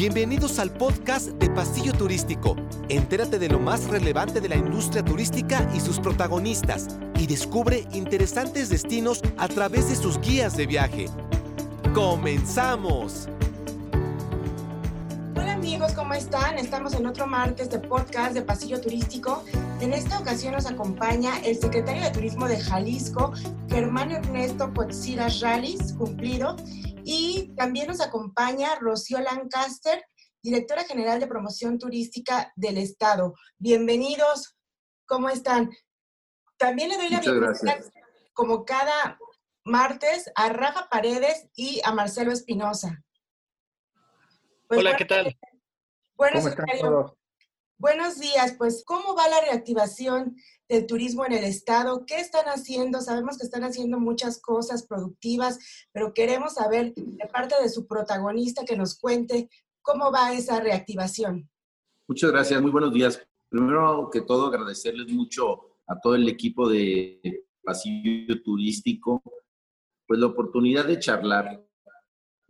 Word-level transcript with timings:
Bienvenidos 0.00 0.58
al 0.58 0.70
podcast 0.70 1.26
de 1.32 1.50
Pasillo 1.50 1.92
Turístico. 1.92 2.56
Entérate 2.88 3.38
de 3.38 3.50
lo 3.50 3.58
más 3.58 3.84
relevante 3.84 4.40
de 4.40 4.48
la 4.48 4.56
industria 4.56 5.04
turística 5.04 5.70
y 5.74 5.80
sus 5.80 6.00
protagonistas 6.00 6.88
y 7.18 7.26
descubre 7.26 7.86
interesantes 7.92 8.70
destinos 8.70 9.20
a 9.36 9.46
través 9.46 9.90
de 9.90 9.96
sus 9.96 10.18
guías 10.18 10.56
de 10.56 10.66
viaje. 10.66 11.04
¡Comenzamos! 11.92 13.28
Hola 15.36 15.52
amigos, 15.52 15.92
¿cómo 15.92 16.14
están? 16.14 16.56
Estamos 16.56 16.94
en 16.94 17.04
otro 17.04 17.26
martes 17.26 17.68
de 17.68 17.78
podcast 17.80 18.32
de 18.32 18.40
Pasillo 18.40 18.80
Turístico. 18.80 19.44
En 19.82 19.92
esta 19.92 20.18
ocasión 20.18 20.54
nos 20.54 20.64
acompaña 20.64 21.38
el 21.44 21.60
secretario 21.60 22.02
de 22.02 22.10
Turismo 22.10 22.48
de 22.48 22.58
Jalisco, 22.58 23.34
Germán 23.68 24.12
Ernesto 24.12 24.72
Cotzira 24.72 25.28
Ralis, 25.42 25.92
cumplido, 25.92 26.56
y 27.12 27.52
también 27.56 27.88
nos 27.88 28.00
acompaña 28.00 28.76
Rocío 28.76 29.18
Lancaster, 29.18 30.04
directora 30.40 30.84
general 30.84 31.18
de 31.18 31.26
promoción 31.26 31.76
turística 31.76 32.52
del 32.54 32.78
Estado. 32.78 33.34
Bienvenidos, 33.58 34.56
¿cómo 35.06 35.28
están? 35.28 35.70
También 36.56 36.90
le 36.90 36.98
doy 36.98 37.08
la 37.08 37.18
bienvenida, 37.18 37.80
como 38.32 38.64
cada 38.64 39.18
martes, 39.64 40.30
a 40.36 40.50
Rafa 40.50 40.88
Paredes 40.88 41.48
y 41.56 41.80
a 41.84 41.92
Marcelo 41.92 42.30
Espinosa. 42.30 43.02
Pues 44.68 44.78
Hola, 44.78 44.94
¿qué 44.96 45.04
tal? 45.04 45.36
Buenos, 46.16 46.44
buenos 47.80 48.20
días, 48.20 48.54
pues, 48.56 48.84
¿cómo 48.86 49.16
va 49.16 49.26
la 49.28 49.40
reactivación 49.40 50.36
del 50.70 50.86
turismo 50.86 51.26
en 51.26 51.32
el 51.32 51.44
estado. 51.44 52.06
¿Qué 52.06 52.20
están 52.20 52.46
haciendo? 52.46 53.00
Sabemos 53.00 53.36
que 53.36 53.44
están 53.44 53.64
haciendo 53.64 53.98
muchas 53.98 54.40
cosas 54.40 54.86
productivas, 54.86 55.58
pero 55.92 56.14
queremos 56.14 56.54
saber 56.54 56.94
de 56.94 57.26
parte 57.26 57.56
de 57.60 57.68
su 57.68 57.88
protagonista 57.88 58.64
que 58.64 58.76
nos 58.76 58.96
cuente 58.96 59.50
cómo 59.82 60.12
va 60.12 60.32
esa 60.32 60.60
reactivación. 60.60 61.50
Muchas 62.06 62.30
gracias, 62.30 62.62
muy 62.62 62.70
buenos 62.70 62.92
días. 62.92 63.20
Primero 63.48 64.08
que 64.12 64.20
todo, 64.20 64.46
agradecerles 64.46 65.12
mucho 65.12 65.76
a 65.88 65.98
todo 66.00 66.14
el 66.14 66.28
equipo 66.28 66.68
de 66.68 67.46
Pasillo 67.64 68.40
Turístico, 68.40 69.20
pues 70.06 70.20
la 70.20 70.26
oportunidad 70.26 70.84
de 70.84 71.00
charlar 71.00 71.66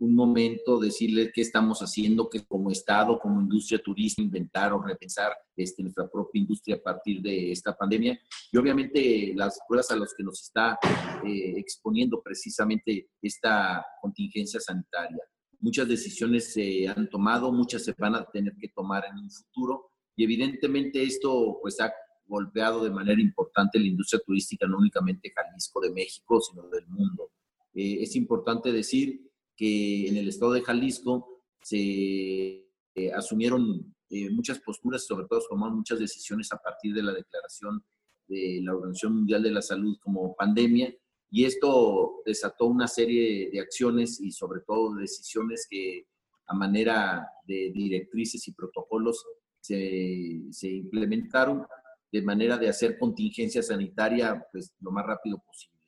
un 0.01 0.15
momento, 0.15 0.79
decirles 0.79 1.31
qué 1.31 1.41
estamos 1.41 1.79
haciendo, 1.79 2.27
que 2.27 2.43
como 2.43 2.71
Estado, 2.71 3.19
como 3.19 3.39
industria 3.39 3.79
turística, 3.79 4.23
inventar 4.23 4.73
o 4.73 4.81
repensar 4.81 5.31
este, 5.55 5.83
nuestra 5.83 6.09
propia 6.09 6.41
industria 6.41 6.77
a 6.77 6.81
partir 6.81 7.21
de 7.21 7.51
esta 7.51 7.77
pandemia. 7.77 8.19
Y 8.51 8.57
obviamente 8.57 9.31
las 9.35 9.59
pruebas 9.67 9.91
a 9.91 9.95
las 9.95 10.15
que 10.17 10.23
nos 10.23 10.41
está 10.41 10.79
eh, 11.23 11.53
exponiendo 11.55 12.19
precisamente 12.19 13.09
esta 13.21 13.85
contingencia 14.01 14.59
sanitaria. 14.59 15.19
Muchas 15.59 15.87
decisiones 15.87 16.51
se 16.51 16.87
han 16.87 17.07
tomado, 17.07 17.51
muchas 17.51 17.83
se 17.83 17.93
van 17.95 18.15
a 18.15 18.25
tener 18.25 18.55
que 18.59 18.69
tomar 18.69 19.05
en 19.05 19.19
un 19.19 19.29
futuro 19.29 19.91
y 20.15 20.23
evidentemente 20.23 21.03
esto 21.03 21.59
pues 21.61 21.79
ha 21.79 21.93
golpeado 22.25 22.83
de 22.83 22.89
manera 22.89 23.21
importante 23.21 23.77
la 23.77 23.85
industria 23.85 24.19
turística, 24.25 24.65
no 24.65 24.79
únicamente 24.79 25.31
Jalisco 25.31 25.79
de 25.79 25.91
México, 25.91 26.41
sino 26.41 26.67
del 26.69 26.87
mundo. 26.87 27.29
Eh, 27.75 27.99
es 28.01 28.15
importante 28.15 28.71
decir 28.71 29.30
que 29.61 30.07
en 30.07 30.17
el 30.17 30.27
estado 30.27 30.53
de 30.53 30.63
Jalisco 30.63 31.43
se 31.61 31.77
eh, 32.95 33.11
asumieron 33.15 33.93
eh, 34.09 34.31
muchas 34.31 34.59
posturas, 34.59 35.05
sobre 35.05 35.27
todo 35.27 35.39
tomaron 35.47 35.77
muchas 35.77 35.99
decisiones 35.99 36.51
a 36.51 36.57
partir 36.57 36.95
de 36.95 37.03
la 37.03 37.13
declaración 37.13 37.85
de 38.27 38.59
la 38.63 38.73
Organización 38.73 39.17
Mundial 39.17 39.43
de 39.43 39.51
la 39.51 39.61
Salud 39.61 39.95
como 40.01 40.35
pandemia, 40.35 40.91
y 41.29 41.45
esto 41.45 42.23
desató 42.25 42.65
una 42.65 42.87
serie 42.87 43.51
de 43.51 43.59
acciones 43.59 44.19
y 44.19 44.31
sobre 44.31 44.61
todo 44.61 44.95
decisiones 44.95 45.67
que 45.69 46.07
a 46.47 46.55
manera 46.55 47.27
de 47.45 47.71
directrices 47.71 48.47
y 48.47 48.53
protocolos 48.53 49.23
se, 49.59 50.41
implementaron 50.63 51.67
de 52.11 52.21
manera 52.23 52.57
de 52.57 52.67
hacer 52.67 52.97
contingencia 52.97 53.61
sanitaria 53.61 54.43
pues, 54.51 54.73
lo 54.79 54.89
más 54.89 55.05
rápido 55.05 55.37
posible. 55.37 55.80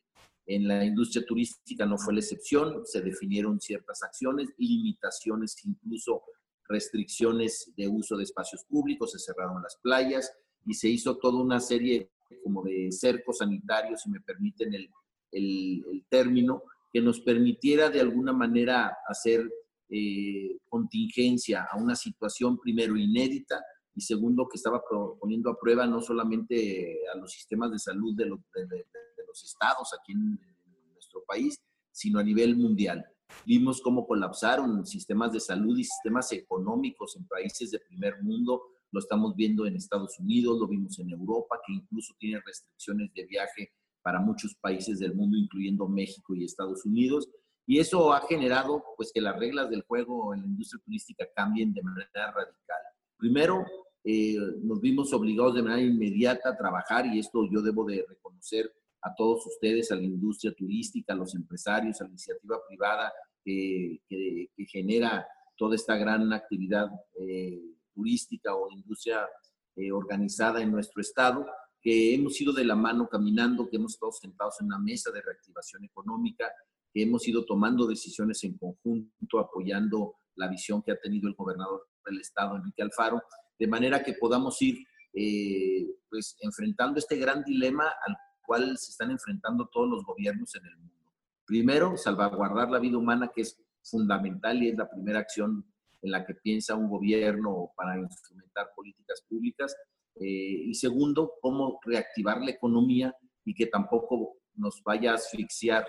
En 0.46 0.68
la 0.68 0.84
industria 0.84 1.26
turística 1.26 1.86
no 1.86 1.98
fue 1.98 2.14
la 2.14 2.20
excepción, 2.20 2.82
se 2.86 3.02
definieron 3.02 3.62
ciertas 3.62 4.04
acciones, 4.04 4.50
limitaciones, 4.58 5.56
incluso 5.66 6.24
restricciones 6.68 7.72
de 7.76 7.88
uso 7.88 8.18
de 8.18 8.24
espacios 8.24 8.64
públicos, 8.66 9.12
se 9.12 9.20
cerraron 9.20 9.62
las 9.62 9.78
playas 9.82 10.32
y 10.66 10.74
se 10.74 10.90
hizo 10.90 11.18
toda 11.18 11.42
una 11.42 11.60
serie 11.60 12.10
como 12.44 12.64
de 12.64 12.92
cercos 12.92 13.38
sanitarios, 13.38 14.02
si 14.02 14.10
me 14.10 14.20
permiten 14.22 14.74
el, 14.74 14.90
el, 15.32 16.06
término, 16.10 16.64
que 16.92 17.02
nos 17.02 17.22
permitiera 17.22 17.90
de 17.90 18.02
alguna 18.02 18.34
manera 18.34 18.98
hacer 19.08 19.50
eh, 19.90 20.58
contingencia 20.70 21.68
a 21.72 21.78
una 21.78 21.96
situación 21.96 22.60
primero 22.60 22.96
inédita 22.96 23.64
y 23.96 24.02
segundo 24.02 24.48
que 24.48 24.58
estaba 24.58 24.82
poniendo 25.20 25.50
a 25.52 25.60
prueba 25.60 25.86
no 25.86 26.02
solamente 26.02 26.98
a 27.14 27.18
los 27.18 27.32
sistemas 27.32 27.72
de 27.72 27.80
salud 27.80 28.16
de, 28.16 28.26
los 28.26 28.40
de, 28.56 28.86
estados 29.42 29.94
aquí 29.98 30.12
en, 30.12 30.40
nuestro 30.94 31.24
país, 31.26 31.60
sino 31.92 32.20
a 32.20 32.24
nivel 32.24 32.56
mundial. 32.58 33.06
Vimos 33.46 33.82
cómo 33.82 34.06
colapsaron 34.06 34.86
sistemas 34.86 35.32
de 35.32 35.40
salud 35.40 35.78
y 35.78 35.84
sistemas 35.84 36.32
económicos 36.32 37.16
en 37.16 37.26
países 37.28 37.72
de 37.72 37.80
primer 37.80 38.22
mundo. 38.22 38.62
Lo 38.92 39.00
estamos 39.00 39.36
viendo 39.36 39.66
en 39.66 39.76
Estados 39.76 40.20
Unidos, 40.20 40.60
lo 40.60 40.68
vimos 40.68 41.00
en 41.00 41.10
Europa, 41.10 41.60
que 41.66 41.74
incluso 41.74 42.14
tiene 42.20 42.42
restricciones 42.46 43.12
de 43.14 43.26
viaje 43.26 43.72
para 44.02 44.20
muchos 44.20 44.54
países 44.56 45.00
del 45.00 45.16
mundo, 45.16 45.38
incluyendo 45.38 45.88
México 45.88 46.36
y 46.36 46.44
Estados 46.44 46.86
Unidos. 46.86 47.30
Y 47.66 47.80
eso 47.80 48.14
ha 48.14 48.22
generado 48.28 48.84
pues, 48.98 49.12
que 49.14 49.22
las 49.22 49.38
reglas 49.40 49.70
del 49.70 49.84
juego 49.84 50.34
en 50.34 50.42
la 50.42 50.48
industria 50.48 50.82
turística 50.84 51.26
cambien 51.36 51.74
de 51.74 51.82
manera 51.82 52.32
radical. 52.32 52.82
Primero, 53.18 53.66
eh, 54.04 54.36
nos 54.62 54.82
vimos 54.82 55.14
obligados 55.14 55.56
de 55.56 55.64
manera 55.64 55.82
inmediata 55.82 56.50
a 56.50 56.58
trabajar, 56.58 57.06
y 57.06 57.20
esto 57.20 57.48
yo 57.50 57.62
debo 57.62 57.86
de 57.86 58.06
reconocer 58.08 58.72
a 59.04 59.14
todos 59.16 59.46
ustedes, 59.46 59.92
a 59.92 59.96
la 59.96 60.04
industria 60.04 60.54
turística, 60.54 61.14
a 61.14 61.18
los 61.18 61.36
empresarios, 61.36 62.00
a 62.00 62.06
la 62.06 62.12
iniciativa 62.12 62.58
privada 62.68 63.12
que, 63.44 64.00
genera 64.68 65.28
toda 65.58 65.76
esta 65.76 65.96
gran 65.98 66.32
actividad 66.34 66.88
eh, 67.20 67.62
turística 67.94 68.56
o 68.56 68.72
industria 68.72 69.28
eh, 69.76 69.92
organizada 69.92 70.62
en 70.62 70.72
nuestro 70.72 71.02
estado, 71.02 71.46
que 71.82 72.16
hemos 72.16 72.40
ido 72.40 72.54
de 72.54 72.64
la 72.64 72.76
mano 72.76 73.08
caminando, 73.10 73.70
que 73.70 73.76
hemos 73.76 73.94
estado 73.94 74.14
sentados 74.14 74.56
en 74.62 74.68
una 74.68 74.80
mesa 74.80 75.12
de 75.12 75.22
reactivación 75.22 75.84
económica, 75.84 76.50
que 76.94 77.04
hemos 77.04 77.28
ido 77.28 77.46
tomando 77.46 77.86
decisiones 77.86 78.44
en 78.46 78.58
conjunto, 78.58 79.40
apoyando 79.40 80.16
la 80.36 80.48
visión 80.48 80.82
que 80.82 80.92
ha 80.92 81.00
tenido 81.00 81.28
el 81.28 81.36
gobernador 81.36 81.88
del 82.06 82.22
estado, 82.22 82.56
Enrique 82.56 82.82
Alfaro, 82.82 83.22
de 83.60 83.68
manera 83.68 84.04
que 84.04 84.14
podamos 84.14 84.62
ir 84.62 84.86
eh, 85.14 85.88
pues 86.10 86.36
enfrentando 86.40 87.00
este 87.00 87.18
gran 87.18 87.44
dilema 87.44 87.86
al 87.86 88.16
cual 88.46 88.78
se 88.78 88.92
están 88.92 89.12
enfrentando 89.12 89.68
todos 89.68 89.90
los 89.90 90.04
gobiernos 90.06 90.54
en 90.56 90.66
el 90.66 90.78
mundo. 90.78 90.94
Primero, 91.46 91.98
salvaguardar 91.98 92.70
la 92.70 92.80
vida 92.80 92.98
humana, 92.98 93.32
que 93.34 93.42
es 93.42 93.60
fundamental 93.84 94.62
y 94.64 94.70
es 94.70 94.78
la 94.78 94.90
primera 94.90 95.20
acción 95.20 95.66
en 96.02 96.12
la 96.12 96.26
que 96.26 96.36
piensa 96.36 96.76
un 96.76 96.90
gobierno 96.90 97.72
para 97.76 97.98
instrumentar 97.98 98.72
políticas 98.76 99.24
públicas. 99.28 99.76
Eh, 100.16 100.66
y 100.68 100.74
segundo, 100.74 101.34
cómo 101.42 101.80
reactivar 101.84 102.42
la 102.42 102.52
economía 102.52 103.16
y 103.46 103.54
que 103.54 103.68
tampoco 103.68 104.38
nos 104.56 104.82
vaya 104.84 105.12
a 105.12 105.16
asfixiar, 105.16 105.86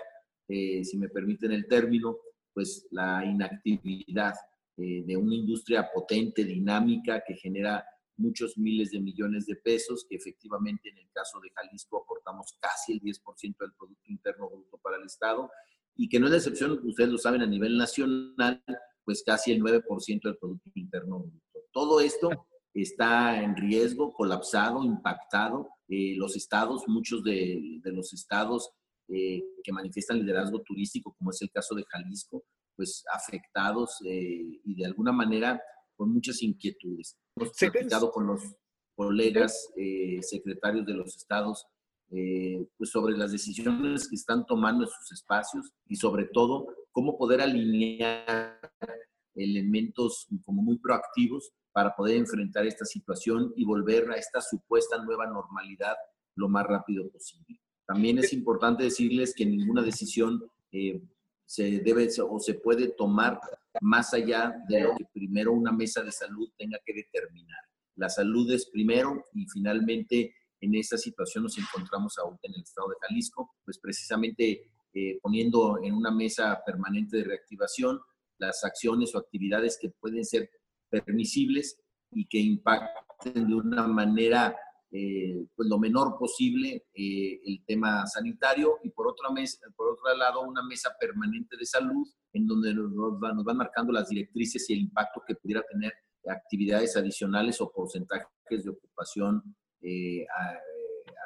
eh, 0.47 0.83
si 0.83 0.97
me 0.97 1.09
permiten 1.09 1.51
el 1.51 1.67
término, 1.67 2.17
pues 2.53 2.87
la 2.91 3.23
inactividad 3.25 4.33
eh, 4.77 5.03
de 5.05 5.17
una 5.17 5.35
industria 5.35 5.89
potente, 5.93 6.43
dinámica, 6.43 7.23
que 7.25 7.35
genera 7.35 7.85
muchos 8.17 8.57
miles 8.57 8.91
de 8.91 8.99
millones 8.99 9.45
de 9.45 9.55
pesos, 9.55 10.05
que 10.09 10.15
efectivamente 10.15 10.89
en 10.89 10.97
el 10.97 11.09
caso 11.13 11.39
de 11.41 11.49
Jalisco 11.53 12.03
aportamos 12.03 12.57
casi 12.59 12.93
el 12.93 13.01
10% 13.01 13.57
del 13.59 13.73
Producto 13.73 14.03
Interno 14.05 14.49
Bruto 14.49 14.77
para 14.77 14.97
el 14.97 15.05
Estado, 15.05 15.49
y 15.95 16.09
que 16.09 16.19
no 16.19 16.25
es 16.25 16.31
la 16.31 16.37
excepción, 16.37 16.79
ustedes 16.83 17.09
lo 17.09 17.17
saben, 17.17 17.41
a 17.41 17.47
nivel 17.47 17.77
nacional, 17.77 18.63
pues 19.03 19.23
casi 19.25 19.51
el 19.51 19.61
9% 19.61 20.21
del 20.23 20.37
Producto 20.37 20.71
Interno 20.75 21.19
Bruto. 21.19 21.59
Todo 21.71 21.99
esto 21.99 22.29
está 22.73 23.41
en 23.41 23.55
riesgo, 23.55 24.11
colapsado, 24.13 24.83
impactado. 24.83 25.69
Eh, 25.87 26.15
los 26.17 26.35
estados, 26.35 26.83
muchos 26.87 27.23
de, 27.23 27.79
los 27.85 28.13
estados 28.13 28.71
eh, 29.07 29.43
que 29.63 29.71
manifiestan 29.71 30.19
liderazgo 30.19 30.61
turístico, 30.61 31.15
como 31.17 31.31
es 31.31 31.41
el 31.41 31.51
caso 31.51 31.75
de 31.75 31.85
Jalisco, 31.87 32.43
pues 32.75 33.03
afectados 33.13 34.01
eh, 34.05 34.59
y 34.63 34.75
de 34.75 34.85
alguna 34.85 35.11
manera 35.11 35.61
con 35.95 36.13
muchas 36.13 36.41
inquietudes. 36.41 37.17
Hemos 37.35 37.51
platicado 37.57 38.11
con 38.11 38.27
los 38.27 38.41
colegas 38.95 39.69
eh, 39.75 40.19
secretarios 40.21 40.85
de 40.85 40.93
los 40.93 41.15
estados 41.15 41.65
eh, 42.11 42.67
pues 42.77 42.91
sobre 42.91 43.17
las 43.17 43.31
decisiones 43.31 44.07
que 44.07 44.15
están 44.15 44.45
tomando 44.45 44.83
en 44.83 44.89
sus 44.89 45.11
espacios 45.11 45.71
y 45.87 45.95
sobre 45.95 46.25
todo 46.25 46.67
cómo 46.91 47.17
poder 47.17 47.41
alinear 47.41 48.59
elementos 49.33 50.27
como 50.45 50.61
muy 50.61 50.77
proactivos 50.77 51.51
para 51.71 51.95
poder 51.95 52.17
enfrentar 52.17 52.65
esta 52.65 52.85
situación 52.85 53.51
y 53.55 53.65
volver 53.65 54.09
a 54.11 54.15
esta 54.15 54.39
supuesta 54.39 55.03
nueva 55.03 55.25
normalidad 55.27 55.95
lo 56.35 56.47
más 56.47 56.65
rápido 56.65 57.09
posible. 57.09 57.59
También 57.85 58.19
es 58.19 58.31
importante 58.33 58.83
decirles 58.83 59.33
que 59.35 59.45
ninguna 59.45 59.81
decisión 59.81 60.41
eh, 60.71 61.01
se 61.45 61.79
debe 61.79 62.07
o 62.29 62.39
se 62.39 62.53
puede 62.53 62.89
tomar 62.89 63.39
más 63.81 64.13
allá 64.13 64.53
de 64.67 64.81
lo 64.81 64.95
que 64.95 65.05
primero 65.13 65.53
una 65.53 65.71
mesa 65.71 66.01
de 66.03 66.11
salud 66.11 66.49
tenga 66.57 66.79
que 66.85 66.93
determinar. 66.93 67.59
La 67.95 68.09
salud 68.09 68.51
es 68.51 68.69
primero 68.69 69.25
y 69.33 69.45
finalmente 69.47 70.33
en 70.61 70.75
esa 70.75 70.97
situación 70.97 71.43
nos 71.43 71.57
encontramos 71.57 72.17
ahora 72.17 72.37
en 72.43 72.53
el 72.55 72.61
estado 72.61 72.89
de 72.89 72.95
Jalisco, 73.01 73.55
pues 73.63 73.79
precisamente 73.79 74.71
eh, 74.93 75.19
poniendo 75.21 75.79
en 75.83 75.93
una 75.93 76.11
mesa 76.11 76.61
permanente 76.65 77.17
de 77.17 77.25
reactivación 77.25 77.99
las 78.37 78.63
acciones 78.63 79.13
o 79.13 79.19
actividades 79.19 79.77
que 79.79 79.89
pueden 79.89 80.25
ser 80.25 80.49
permisibles 80.89 81.79
y 82.11 82.27
que 82.27 82.39
impacten 82.39 83.47
de 83.47 83.53
una 83.53 83.87
manera 83.87 84.55
eh, 84.91 85.47
pues 85.55 85.67
lo 85.67 85.79
menor 85.79 86.15
posible 86.17 86.85
eh, 86.93 87.41
el 87.45 87.65
tema 87.65 88.05
sanitario 88.05 88.77
y 88.83 88.91
por, 88.91 89.07
otra 89.07 89.29
mesa, 89.31 89.67
por 89.75 89.89
otro 89.91 90.15
lado 90.15 90.41
una 90.41 90.63
mesa 90.63 90.95
permanente 90.99 91.57
de 91.57 91.65
salud 91.65 92.07
en 92.31 92.45
donde 92.45 92.73
nos, 92.73 92.91
nos 92.93 93.43
van 93.43 93.57
marcando 93.57 93.91
las 93.91 94.07
directrices 94.09 94.69
y 94.69 94.73
el 94.73 94.79
impacto 94.81 95.21
que 95.27 95.35
pudiera 95.35 95.63
tener 95.63 95.91
actividades 96.27 96.95
adicionales 96.95 97.59
o 97.61 97.71
porcentajes 97.71 98.63
de 98.63 98.69
ocupación 98.69 99.43
eh, 99.81 100.25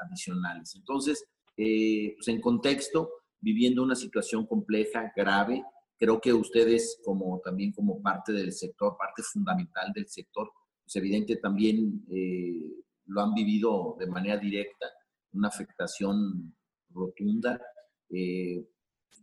adicionales. 0.05 0.75
Entonces, 0.75 1.23
pues 1.55 2.27
en 2.27 2.41
contexto, 2.41 3.11
viviendo 3.39 3.83
una 3.83 3.95
situación 3.95 4.47
compleja, 4.47 5.11
grave, 5.15 5.63
creo 5.97 6.19
que 6.21 6.33
ustedes 6.33 6.99
como 7.03 7.39
también 7.43 7.73
como 7.73 8.01
parte 8.01 8.31
del 8.31 8.53
sector, 8.53 8.95
parte 8.97 9.21
fundamental 9.21 9.91
del 9.93 10.07
sector, 10.07 10.49
pues 10.83 10.95
evidente 10.95 11.35
también 11.35 12.05
lo 13.09 13.21
han 13.21 13.33
vivido 13.33 13.95
de 13.99 14.07
manera 14.07 14.37
directa, 14.37 14.87
una 15.33 15.47
afectación 15.47 16.55
rotunda. 16.89 17.61
Eh, 18.09 18.65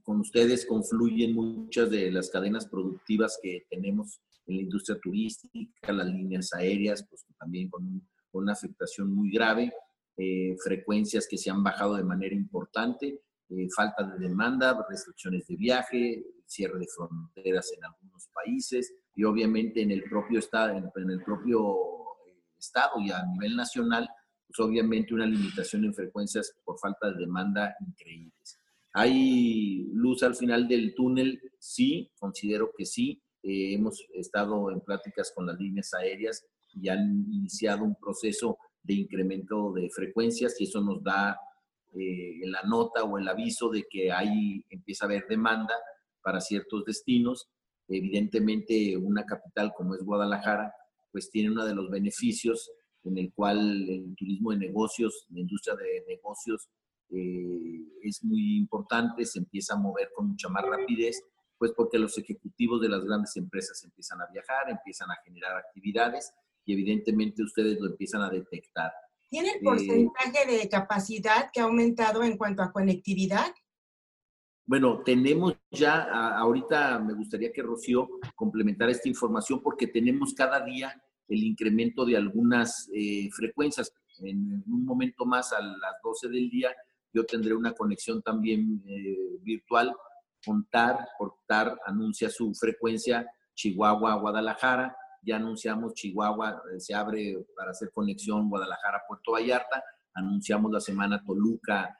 con 0.02 0.20
ustedes 0.20 0.66
confluyen 0.66 1.34
muchas 1.34 1.90
de 1.90 2.10
las 2.10 2.30
cadenas 2.30 2.66
productivas 2.66 3.38
que 3.42 3.66
tenemos 3.70 4.20
en 4.46 4.56
la 4.56 4.62
industria 4.62 4.98
turística, 5.02 5.92
las 5.92 6.06
líneas 6.06 6.52
aéreas, 6.52 7.06
pues 7.08 7.24
también 7.38 7.68
con, 7.68 8.06
una 8.32 8.52
afectación 8.52 9.14
muy 9.14 9.30
grave, 9.30 9.72
eh, 10.18 10.54
frecuencias 10.62 11.26
que 11.26 11.38
se 11.38 11.50
han 11.50 11.62
bajado 11.62 11.96
de 11.96 12.04
manera 12.04 12.34
importante, 12.34 13.22
eh, 13.48 13.68
falta 13.74 14.04
de 14.04 14.28
demanda, 14.28 14.84
restricciones 14.90 15.46
de 15.46 15.56
viaje, 15.56 16.26
cierre 16.44 16.78
de 16.78 16.86
fronteras 16.86 17.72
en 17.72 17.82
algunos 17.82 18.28
países 18.34 18.94
y 19.14 19.24
obviamente 19.24 19.80
en 19.80 19.90
el 19.90 20.04
propio 20.04 20.40
estado, 20.40 20.76
en 20.76 21.10
el 21.10 21.22
propio 21.24 22.05
Estado 22.66 23.00
y 23.00 23.10
a 23.10 23.24
nivel 23.24 23.56
nacional, 23.56 24.08
pues 24.46 24.60
obviamente 24.60 25.14
una 25.14 25.26
limitación 25.26 25.84
en 25.84 25.94
frecuencias 25.94 26.54
por 26.64 26.78
falta 26.78 27.10
de 27.10 27.18
demanda 27.18 27.74
increíbles. 27.80 28.60
¿Hay 28.92 29.88
luz 29.92 30.22
al 30.22 30.34
final 30.34 30.66
del 30.66 30.94
túnel? 30.94 31.40
Sí, 31.58 32.10
considero 32.18 32.72
que 32.76 32.86
sí. 32.86 33.20
Eh, 33.42 33.74
hemos 33.74 34.02
estado 34.14 34.70
en 34.70 34.80
pláticas 34.80 35.32
con 35.34 35.46
las 35.46 35.58
líneas 35.58 35.92
aéreas 35.94 36.44
y 36.72 36.88
han 36.88 37.26
iniciado 37.30 37.84
un 37.84 37.94
proceso 37.94 38.58
de 38.82 38.94
incremento 38.94 39.72
de 39.72 39.90
frecuencias 39.90 40.60
y 40.60 40.64
eso 40.64 40.80
nos 40.80 41.02
da 41.02 41.38
eh, 41.94 42.40
la 42.44 42.62
nota 42.62 43.04
o 43.04 43.18
el 43.18 43.28
aviso 43.28 43.68
de 43.68 43.84
que 43.88 44.10
ahí 44.12 44.64
empieza 44.70 45.04
a 45.04 45.08
haber 45.08 45.26
demanda 45.28 45.74
para 46.22 46.40
ciertos 46.40 46.84
destinos. 46.84 47.48
Evidentemente, 47.88 48.96
una 48.96 49.24
capital 49.24 49.72
como 49.76 49.94
es 49.94 50.02
Guadalajara, 50.02 50.74
pues 51.16 51.30
tiene 51.30 51.50
uno 51.50 51.64
de 51.64 51.74
los 51.74 51.88
beneficios 51.88 52.70
en 53.02 53.16
el 53.16 53.32
cual 53.32 53.58
el 53.88 54.14
turismo 54.16 54.50
de 54.50 54.58
negocios, 54.58 55.24
la 55.30 55.40
industria 55.40 55.74
de 55.74 56.04
negocios 56.06 56.68
eh, 57.08 57.80
es 58.02 58.22
muy 58.22 58.58
importante, 58.58 59.24
se 59.24 59.38
empieza 59.38 59.72
a 59.72 59.78
mover 59.78 60.10
con 60.14 60.28
mucha 60.28 60.50
más 60.50 60.62
rapidez, 60.66 61.22
pues 61.56 61.72
porque 61.74 61.98
los 61.98 62.18
ejecutivos 62.18 62.82
de 62.82 62.90
las 62.90 63.02
grandes 63.02 63.34
empresas 63.38 63.82
empiezan 63.82 64.20
a 64.20 64.26
viajar, 64.30 64.68
empiezan 64.68 65.10
a 65.10 65.16
generar 65.24 65.56
actividades 65.56 66.34
y 66.66 66.74
evidentemente 66.74 67.42
ustedes 67.42 67.80
lo 67.80 67.86
empiezan 67.86 68.20
a 68.20 68.28
detectar. 68.28 68.92
¿Tiene 69.30 69.52
el 69.52 69.56
eh, 69.56 69.60
porcentaje 69.64 70.44
de 70.44 70.68
capacidad 70.68 71.50
que 71.50 71.60
ha 71.60 71.64
aumentado 71.64 72.24
en 72.24 72.36
cuanto 72.36 72.62
a 72.62 72.72
conectividad? 72.72 73.54
Bueno, 74.66 75.00
tenemos 75.02 75.56
ya, 75.70 76.02
ahorita 76.40 76.98
me 76.98 77.14
gustaría 77.14 77.52
que 77.54 77.62
Rocío 77.62 78.06
complementara 78.34 78.90
esta 78.92 79.08
información 79.08 79.62
porque 79.62 79.86
tenemos 79.86 80.34
cada 80.34 80.60
día 80.60 81.02
el 81.28 81.44
incremento 81.44 82.04
de 82.04 82.16
algunas 82.16 82.88
eh, 82.94 83.28
frecuencias. 83.32 83.92
En 84.20 84.62
un 84.66 84.84
momento 84.84 85.24
más, 85.24 85.52
a 85.52 85.60
las 85.60 85.94
12 86.02 86.28
del 86.28 86.48
día, 86.48 86.74
yo 87.12 87.24
tendré 87.24 87.54
una 87.54 87.72
conexión 87.72 88.22
también 88.22 88.82
eh, 88.86 89.38
virtual. 89.42 89.94
Contar, 90.44 91.08
Portar 91.18 91.78
anuncia 91.86 92.30
su 92.30 92.54
frecuencia 92.54 93.26
Chihuahua-Guadalajara. 93.54 94.96
Ya 95.22 95.36
anunciamos 95.36 95.94
Chihuahua, 95.94 96.62
eh, 96.72 96.80
se 96.80 96.94
abre 96.94 97.36
para 97.56 97.72
hacer 97.72 97.90
conexión 97.92 98.48
Guadalajara-Puerto 98.48 99.32
Vallarta. 99.32 99.82
Anunciamos 100.14 100.72
la 100.72 100.80
semana 100.80 101.22
Toluca, 101.22 101.98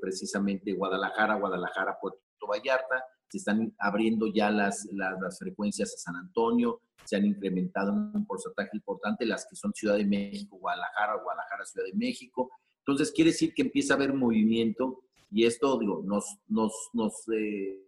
precisamente 0.00 0.72
Guadalajara, 0.72 1.36
Guadalajara, 1.36 1.96
Puerto 2.00 2.20
Vallarta 2.46 3.04
se 3.32 3.38
están 3.38 3.74
abriendo 3.78 4.26
ya 4.26 4.50
las, 4.50 4.86
las, 4.92 5.38
frecuencias 5.38 5.94
a 5.94 5.96
San 5.96 6.16
Antonio, 6.16 6.80
se 7.04 7.16
han 7.16 7.24
incrementado 7.24 7.90
en 7.90 8.12
un 8.14 8.26
porcentaje 8.26 8.70
importante 8.74 9.24
las 9.24 9.46
que 9.48 9.56
son 9.56 9.72
Ciudad 9.72 9.96
de 9.96 10.04
México, 10.04 10.58
Guadalajara, 10.58 11.14
Guadalajara, 11.22 11.64
Ciudad 11.64 11.86
de 11.86 11.96
México. 11.96 12.50
Entonces, 12.78 13.10
quiere 13.10 13.30
decir 13.30 13.54
que 13.54 13.62
empieza 13.62 13.94
a 13.94 13.96
haber 13.96 14.12
movimiento 14.12 15.02
y 15.30 15.46
esto 15.46 15.78
digo, 15.78 16.02
nos, 16.04 16.26
nos, 16.46 16.72
nos 16.92 17.14
eh, 17.34 17.78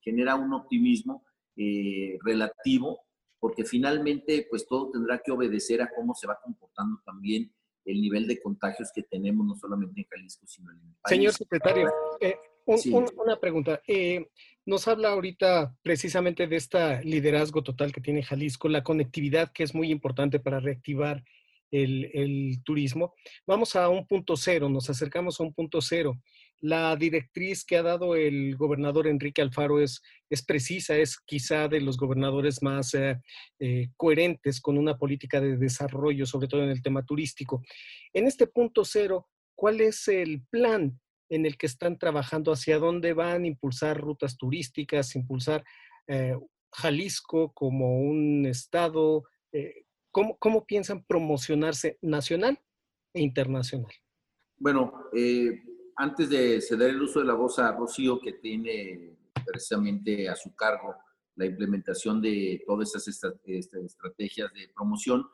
genera 0.00 0.34
un 0.34 0.52
optimismo 0.52 1.24
eh, 1.56 2.18
relativo 2.24 3.02
porque 3.38 3.64
finalmente 3.64 4.46
pues 4.50 4.66
todo 4.66 4.90
tendrá 4.90 5.18
que 5.18 5.30
obedecer 5.30 5.80
a 5.80 5.90
cómo 5.94 6.14
se 6.14 6.26
va 6.26 6.40
comportando 6.42 7.00
también 7.04 7.52
el 7.84 8.00
nivel 8.00 8.26
de 8.26 8.40
contagios 8.40 8.90
que 8.94 9.02
tenemos, 9.02 9.46
no 9.46 9.56
solamente 9.56 10.00
en 10.00 10.06
Jalisco, 10.08 10.46
sino 10.46 10.70
en 10.70 10.78
el 10.78 10.94
país. 11.02 11.16
Señor 11.16 11.32
secretario, 11.32 11.90
eh, 12.20 12.36
una 12.66 13.40
pregunta. 13.40 13.80
Eh, 13.86 14.26
nos 14.64 14.86
habla 14.86 15.10
ahorita 15.10 15.74
precisamente 15.82 16.46
de 16.46 16.56
este 16.56 17.04
liderazgo 17.04 17.62
total 17.62 17.92
que 17.92 18.00
tiene 18.00 18.22
Jalisco, 18.22 18.68
la 18.68 18.84
conectividad 18.84 19.52
que 19.52 19.64
es 19.64 19.74
muy 19.74 19.90
importante 19.90 20.38
para 20.38 20.60
reactivar 20.60 21.24
el, 21.72 22.60
turismo. 22.64 23.14
Vamos 23.46 23.74
a 23.76 23.88
un 23.88 24.06
punto 24.06 24.36
cero, 24.36 24.68
nos 24.68 24.90
acercamos 24.90 25.40
a 25.40 25.42
un 25.42 25.54
punto 25.54 25.80
cero. 25.80 26.20
La 26.60 26.94
directriz 26.94 27.64
que 27.64 27.76
ha 27.76 27.82
dado 27.82 28.14
el 28.14 28.56
gobernador 28.56 29.08
Enrique 29.08 29.42
Alfaro 29.42 29.80
es, 29.80 30.00
es 30.30 30.44
precisa, 30.44 30.96
es 30.96 31.18
quizá 31.18 31.66
de 31.66 31.80
los 31.80 31.96
gobernadores 31.96 32.62
más 32.62 32.94
eh, 32.94 33.18
eh, 33.58 33.88
coherentes 33.96 34.60
con 34.60 34.78
una 34.78 34.96
política 34.96 35.40
de 35.40 35.56
desarrollo, 35.56 36.24
sobre 36.24 36.46
todo 36.46 36.62
en 36.62 36.70
el 36.70 36.82
tema 36.82 37.04
turístico. 37.04 37.62
En 38.12 38.26
este 38.26 38.46
punto 38.46 38.84
cero, 38.84 39.28
¿cuál 39.56 39.80
es 39.80 40.06
el 40.06 40.42
plan 40.50 41.00
en 41.32 41.46
el 41.46 41.56
que 41.56 41.64
están 41.64 41.98
trabajando, 41.98 42.52
hacia 42.52 42.78
dónde 42.78 43.14
van, 43.14 43.46
impulsar 43.46 43.98
rutas 43.98 44.36
turísticas, 44.36 45.16
impulsar 45.16 45.64
eh, 46.06 46.36
Jalisco 46.70 47.52
como 47.54 48.00
un 48.00 48.44
estado, 48.44 49.24
eh, 49.50 49.86
¿cómo, 50.10 50.66
piensan 50.66 51.02
promocionarse 51.04 51.98
nacional 52.02 52.60
e 53.14 53.22
internacional? 53.22 53.92
Bueno, 54.58 54.92
eh, 55.14 55.62
antes 55.96 56.28
de 56.28 56.60
ceder 56.60 56.90
el 56.90 57.00
uso 57.00 57.20
de 57.20 57.26
la 57.26 57.34
voz 57.34 57.58
a 57.58 57.72
Rocío, 57.72 58.20
que 58.20 58.34
tiene 58.34 59.16
precisamente 59.46 60.28
a 60.28 60.36
su 60.36 60.54
cargo 60.54 60.94
la 61.36 61.46
implementación 61.46 62.20
de 62.20 62.62
todas 62.66 62.94
esas 62.94 63.08
estrategias 63.08 64.52
de 64.52 64.68
promoción, 64.74 65.26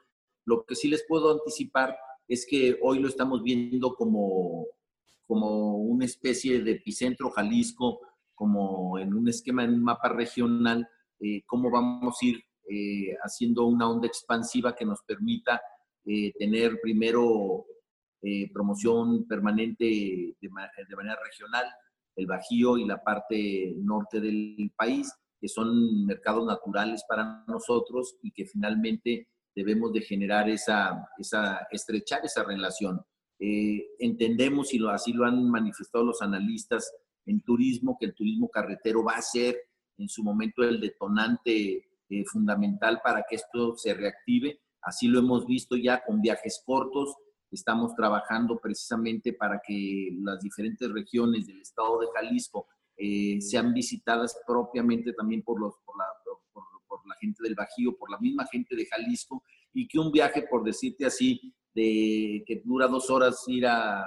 lo 0.44 0.64
que 0.64 0.76
sí 0.76 0.86
les 0.86 1.04
puedo 1.08 1.32
anticipar 1.32 1.96
es 2.28 2.46
que 2.48 2.78
hoy 2.82 3.00
lo 3.00 3.08
estamos 3.08 3.42
viendo 3.42 3.96
como 3.96 4.68
como 5.28 5.76
una 5.76 6.06
especie 6.06 6.62
de 6.62 6.72
epicentro 6.72 7.30
Jalisco, 7.30 8.00
como 8.34 8.98
en 8.98 9.12
un 9.12 9.28
esquema, 9.28 9.62
en 9.62 9.74
un 9.74 9.84
mapa 9.84 10.08
regional, 10.08 10.88
eh, 11.20 11.42
cómo 11.44 11.70
vamos 11.70 12.16
a 12.20 12.26
ir 12.26 12.42
eh, 12.70 13.14
haciendo 13.22 13.66
una 13.66 13.90
onda 13.90 14.06
expansiva 14.06 14.74
que 14.74 14.86
nos 14.86 15.02
permita 15.02 15.60
eh, 16.04 16.32
tener 16.36 16.80
primero 16.80 17.66
promoción 18.52 19.28
permanente 19.28 19.84
de, 19.84 20.36
de, 20.40 20.48
manera 20.96 21.16
regional, 21.24 21.66
el 22.16 22.26
Bajío 22.26 22.76
y 22.76 22.84
la 22.84 23.00
parte 23.00 23.74
norte 23.76 24.20
del 24.20 24.72
país, 24.76 25.12
que 25.40 25.46
son 25.46 26.04
mercados 26.04 26.44
naturales 26.44 27.04
para 27.08 27.44
nosotros 27.46 28.16
y 28.22 28.32
que 28.32 28.44
finalmente 28.44 29.28
debemos 29.54 29.92
de 29.92 30.00
generar 30.00 30.48
esa, 30.48 31.08
esa 31.16 31.68
estrechar 31.70 32.24
esa 32.24 32.42
relación. 32.42 33.00
Eh, 33.38 33.86
entendemos, 33.98 34.74
y 34.74 34.78
lo, 34.78 34.90
así 34.90 35.12
lo 35.12 35.24
han 35.24 35.48
manifestado 35.48 36.04
los 36.04 36.22
analistas 36.22 36.92
en 37.24 37.40
turismo, 37.42 37.96
que 37.98 38.06
el 38.06 38.14
turismo 38.14 38.48
carretero 38.48 39.04
va 39.04 39.12
a 39.12 39.22
ser 39.22 39.56
en 39.98 40.08
su 40.08 40.22
momento 40.22 40.62
el 40.62 40.80
detonante 40.80 41.88
eh, 42.10 42.24
fundamental 42.24 43.00
para 43.02 43.24
que 43.28 43.36
esto 43.36 43.76
se 43.76 43.94
reactive. 43.94 44.60
Así 44.80 45.08
lo 45.08 45.18
hemos 45.18 45.46
visto 45.46 45.76
ya 45.76 46.02
con 46.04 46.20
viajes 46.20 46.62
cortos. 46.64 47.16
Estamos 47.50 47.94
trabajando 47.94 48.58
precisamente 48.58 49.32
para 49.32 49.60
que 49.66 50.10
las 50.20 50.40
diferentes 50.40 50.90
regiones 50.90 51.46
del 51.46 51.60
estado 51.60 52.00
de 52.00 52.06
Jalisco 52.14 52.66
eh, 52.96 53.40
sean 53.40 53.72
visitadas 53.72 54.36
propiamente 54.46 55.12
también 55.12 55.42
por, 55.42 55.60
los, 55.60 55.74
por, 55.84 55.96
la 57.06 57.14
gente 57.20 57.42
del 57.42 57.54
Bajío, 57.54 57.96
por 57.96 58.10
la 58.10 58.18
misma 58.18 58.46
gente 58.46 58.74
de 58.74 58.86
Jalisco, 58.86 59.42
y 59.72 59.86
que 59.86 59.98
un 59.98 60.10
viaje, 60.10 60.46
por 60.50 60.64
decirte 60.64 61.06
así, 61.06 61.54
de 61.78 62.42
que 62.44 62.60
dura 62.64 62.88
dos 62.88 63.08
horas 63.08 63.44
ir 63.46 63.64
a 63.64 64.04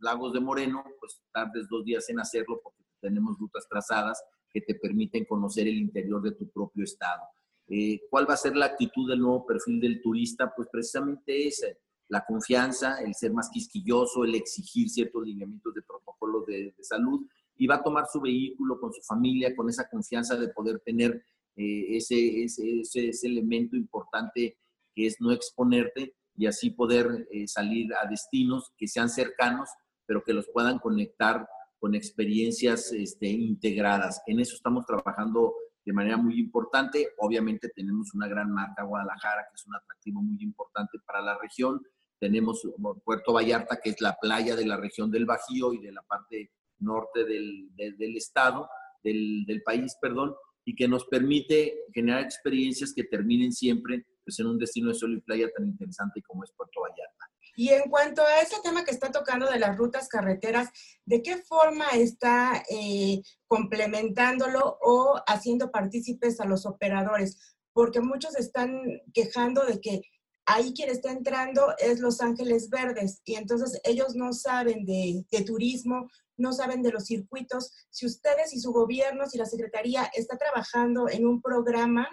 Lagos 0.00 0.32
de 0.32 0.40
Moreno, 0.40 0.82
pues 0.98 1.22
tardes 1.32 1.68
dos 1.70 1.84
días 1.84 2.08
en 2.10 2.18
hacerlo 2.18 2.60
porque 2.60 2.82
tenemos 3.00 3.38
rutas 3.38 3.68
trazadas 3.68 4.20
que 4.50 4.60
te 4.60 4.74
permiten 4.74 5.24
conocer 5.24 5.68
el 5.68 5.76
interior 5.76 6.20
de 6.22 6.32
tu 6.32 6.48
propio 6.50 6.82
estado. 6.82 7.22
Eh, 7.68 8.00
¿Cuál 8.10 8.28
va 8.28 8.34
a 8.34 8.38
ser 8.38 8.56
la 8.56 8.66
actitud 8.66 9.08
del 9.08 9.20
nuevo 9.20 9.46
perfil 9.46 9.80
del 9.80 10.02
turista? 10.02 10.52
Pues 10.56 10.68
precisamente 10.72 11.46
esa, 11.46 11.68
la 12.08 12.24
confianza, 12.24 13.00
el 13.00 13.14
ser 13.14 13.32
más 13.32 13.48
quisquilloso, 13.48 14.24
el 14.24 14.34
exigir 14.34 14.90
ciertos 14.90 15.24
lineamientos 15.24 15.72
de 15.72 15.82
protocolos 15.82 16.46
de, 16.46 16.74
salud 16.80 17.24
y 17.56 17.68
va 17.68 17.76
a 17.76 17.82
tomar 17.82 18.06
su 18.12 18.20
vehículo 18.20 18.80
con 18.80 18.92
su 18.92 19.02
familia, 19.02 19.54
con 19.54 19.68
esa 19.68 19.88
confianza 19.88 20.36
de 20.36 20.48
poder 20.48 20.80
tener 20.80 21.24
eh, 21.54 21.96
ese, 21.96 22.42
ese, 22.42 22.80
ese, 22.80 23.26
elemento 23.28 23.76
importante 23.76 24.58
que 24.92 25.06
es 25.06 25.20
no 25.20 25.30
exponerte 25.30 26.14
y 26.36 26.46
así 26.46 26.70
poder 26.70 27.26
eh, 27.30 27.46
salir 27.46 27.92
a 27.94 28.08
destinos 28.08 28.72
que 28.76 28.88
sean 28.88 29.08
cercanos, 29.08 29.68
pero 30.06 30.22
que 30.22 30.34
los 30.34 30.48
puedan 30.48 30.78
conectar 30.78 31.46
con 31.78 31.94
experiencias 31.94 32.92
este, 32.92 33.26
integradas. 33.26 34.22
En 34.26 34.40
eso 34.40 34.56
estamos 34.56 34.86
trabajando 34.86 35.54
de 35.84 35.92
manera 35.92 36.16
muy 36.16 36.38
importante. 36.38 37.10
Obviamente 37.18 37.68
tenemos 37.68 38.14
una 38.14 38.26
gran 38.26 38.50
marca 38.50 38.84
Guadalajara, 38.84 39.46
que 39.50 39.54
es 39.54 39.66
un 39.66 39.76
atractivo 39.76 40.22
muy 40.22 40.42
importante 40.42 40.98
para 41.06 41.20
la 41.20 41.38
región. 41.38 41.82
Tenemos 42.18 42.62
Puerto 43.04 43.32
Vallarta, 43.34 43.80
que 43.82 43.90
es 43.90 44.00
la 44.00 44.16
playa 44.20 44.56
de 44.56 44.66
la 44.66 44.76
región 44.76 45.10
del 45.10 45.26
Bajío 45.26 45.74
y 45.74 45.78
de 45.78 45.92
la 45.92 46.02
parte 46.02 46.52
norte 46.78 47.24
del, 47.24 47.68
del, 47.76 48.16
estado, 48.16 48.68
del, 49.02 49.44
del, 49.46 49.62
país, 49.62 49.96
perdón, 50.00 50.34
y 50.64 50.74
que 50.74 50.88
nos 50.88 51.04
permite 51.06 51.84
generar 51.92 52.22
experiencias 52.22 52.92
que 52.94 53.04
terminen 53.04 53.52
siempre 53.52 54.06
pues, 54.24 54.38
en 54.40 54.46
un 54.46 54.58
destino 54.58 54.88
de 54.88 54.94
sol 54.94 55.14
y 55.14 55.20
playa 55.20 55.48
tan 55.56 55.66
interesante 55.66 56.22
como 56.22 56.44
es 56.44 56.52
Puerto 56.52 56.80
Vallarta. 56.80 57.24
Y 57.56 57.68
en 57.68 57.88
cuanto 57.88 58.22
a 58.22 58.40
ese 58.40 58.56
tema 58.62 58.84
que 58.84 58.90
está 58.90 59.12
tocando 59.12 59.48
de 59.48 59.58
las 59.58 59.76
rutas 59.76 60.08
carreteras, 60.08 60.70
¿de 61.04 61.22
qué 61.22 61.36
forma 61.36 61.86
está 61.90 62.64
eh, 62.68 63.22
complementándolo 63.46 64.78
o 64.82 65.20
haciendo 65.26 65.70
partícipes 65.70 66.40
a 66.40 66.46
los 66.46 66.66
operadores? 66.66 67.38
Porque 67.72 68.00
muchos 68.00 68.34
están 68.36 68.82
quejando 69.12 69.64
de 69.64 69.80
que 69.80 70.02
ahí 70.46 70.74
quien 70.74 70.90
está 70.90 71.12
entrando 71.12 71.74
es 71.78 72.00
Los 72.00 72.20
Ángeles 72.20 72.68
Verdes 72.70 73.20
y 73.24 73.36
entonces 73.36 73.80
ellos 73.84 74.14
no 74.14 74.32
saben 74.32 74.84
de, 74.84 75.24
de, 75.30 75.42
turismo, 75.42 76.10
no 76.36 76.52
saben 76.52 76.82
de 76.82 76.90
los 76.90 77.06
circuitos. 77.06 77.72
Si 77.90 78.04
ustedes 78.04 78.52
y 78.52 78.60
su 78.60 78.72
gobierno, 78.72 79.26
si 79.28 79.38
la 79.38 79.46
Secretaría 79.46 80.10
está 80.12 80.36
trabajando 80.36 81.08
en 81.08 81.26
un 81.26 81.40
programa 81.40 82.08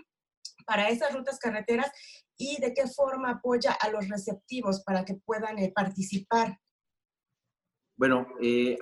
para 0.72 0.88
esas 0.88 1.14
rutas 1.14 1.38
carreteras 1.38 1.92
y 2.38 2.62
de 2.62 2.74
qué 2.74 2.88
forma 2.88 3.32
apoya 3.32 3.74
a 3.74 3.90
los 3.90 4.08
receptivos 4.08 4.82
para 4.86 5.04
que 5.04 5.16
puedan 5.16 5.60
eh, 5.60 5.74
participar. 5.76 6.58
Bueno, 7.98 8.26
eh, 8.42 8.78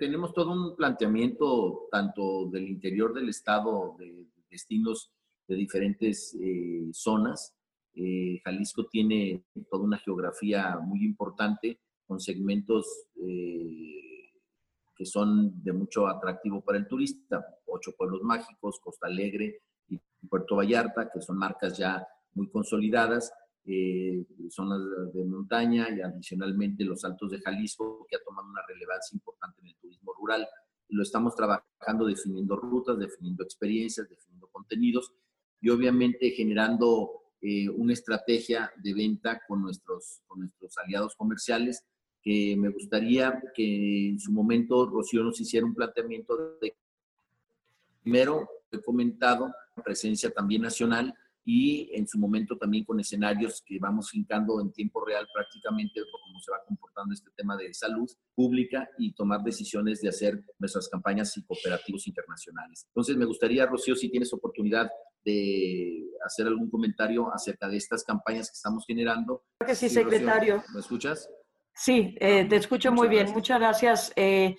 tenemos 0.00 0.32
todo 0.32 0.52
un 0.52 0.74
planteamiento 0.74 1.88
tanto 1.90 2.46
del 2.46 2.68
interior 2.68 3.12
del 3.12 3.28
estado, 3.28 3.96
de, 3.98 4.28
destinos 4.48 5.12
de 5.46 5.56
diferentes 5.56 6.34
eh, 6.40 6.88
zonas. 6.92 7.52
Jalisco 8.44 8.86
tiene 8.86 9.44
toda 9.70 9.84
una 9.84 9.98
geografía 9.98 10.78
muy 10.82 11.04
importante 11.04 11.80
con 12.06 12.18
segmentos 12.18 12.86
que 13.14 15.04
son 15.04 15.62
de 15.62 15.72
mucho 15.72 16.06
atractivo 16.06 16.62
para 16.62 16.78
el 16.78 16.88
turista. 16.88 17.44
Ocho 17.66 17.92
pueblos 17.96 18.22
mágicos, 18.22 18.78
Costa 18.82 19.06
Alegre, 19.06 19.62
Puerto 20.28 20.56
Vallarta, 20.56 21.10
que 21.12 21.20
son 21.20 21.38
marcas 21.38 21.76
ya 21.76 22.06
muy 22.34 22.48
consolidadas, 22.50 23.32
eh, 23.64 24.24
zonas 24.48 24.80
de 25.12 25.24
montaña 25.24 25.88
y 25.90 26.00
adicionalmente 26.00 26.84
los 26.84 27.04
Altos 27.04 27.32
de 27.32 27.40
Jalisco, 27.40 28.06
que 28.08 28.16
ha 28.16 28.22
tomado 28.22 28.48
una 28.48 28.62
relevancia 28.68 29.16
importante 29.16 29.60
en 29.60 29.68
el 29.68 29.76
turismo 29.76 30.12
rural. 30.14 30.46
Lo 30.88 31.02
estamos 31.02 31.34
trabajando 31.34 32.06
definiendo 32.06 32.56
rutas, 32.56 32.98
definiendo 32.98 33.42
experiencias, 33.42 34.08
definiendo 34.08 34.46
contenidos 34.52 35.12
y 35.60 35.70
obviamente 35.70 36.30
generando 36.30 37.10
eh, 37.40 37.68
una 37.68 37.92
estrategia 37.92 38.70
de 38.76 38.94
venta 38.94 39.40
con 39.48 39.62
nuestros, 39.62 40.22
con 40.26 40.40
nuestros 40.40 40.76
aliados 40.78 41.16
comerciales, 41.16 41.84
que 42.22 42.56
me 42.56 42.70
gustaría 42.70 43.42
que 43.54 44.10
en 44.10 44.18
su 44.18 44.32
momento 44.32 44.86
Rocío 44.86 45.22
nos 45.22 45.40
hiciera 45.40 45.66
un 45.66 45.74
planteamiento 45.74 46.58
de, 46.60 46.76
primero, 48.06 48.48
he 48.70 48.80
comentado, 48.80 49.52
presencia 49.84 50.30
también 50.30 50.62
nacional 50.62 51.12
y 51.44 51.90
en 51.92 52.06
su 52.06 52.18
momento 52.18 52.56
también 52.56 52.84
con 52.84 53.00
escenarios 53.00 53.62
que 53.66 53.78
vamos 53.80 54.10
fincando 54.10 54.60
en 54.60 54.70
tiempo 54.72 55.04
real 55.04 55.26
prácticamente 55.34 56.00
cómo 56.12 56.40
se 56.40 56.52
va 56.52 56.58
comportando 56.64 57.12
este 57.12 57.30
tema 57.36 57.56
de 57.56 57.74
salud 57.74 58.08
pública 58.32 58.88
y 58.96 59.12
tomar 59.12 59.42
decisiones 59.42 60.00
de 60.02 60.08
hacer 60.08 60.40
nuestras 60.60 60.88
campañas 60.88 61.36
y 61.36 61.44
cooperativos 61.44 62.06
internacionales. 62.06 62.86
Entonces, 62.90 63.16
me 63.16 63.24
gustaría, 63.24 63.66
Rocío, 63.66 63.96
si 63.96 64.08
tienes 64.08 64.32
oportunidad 64.32 64.88
de 65.24 66.04
hacer 66.24 66.46
algún 66.46 66.70
comentario 66.70 67.34
acerca 67.34 67.68
de 67.68 67.76
estas 67.76 68.04
campañas 68.04 68.48
que 68.48 68.54
estamos 68.54 68.84
generando. 68.86 69.42
Creo 69.58 69.68
que 69.68 69.74
sí, 69.74 69.88
secretario. 69.88 70.62
¿Me 70.72 70.78
escuchas? 70.78 71.28
Sí, 71.74 72.16
eh, 72.20 72.44
te 72.48 72.56
escucho 72.56 72.92
muy 72.92 73.08
bien. 73.08 73.32
Muchas 73.32 73.58
gracias. 73.58 74.12
Eh, 74.14 74.56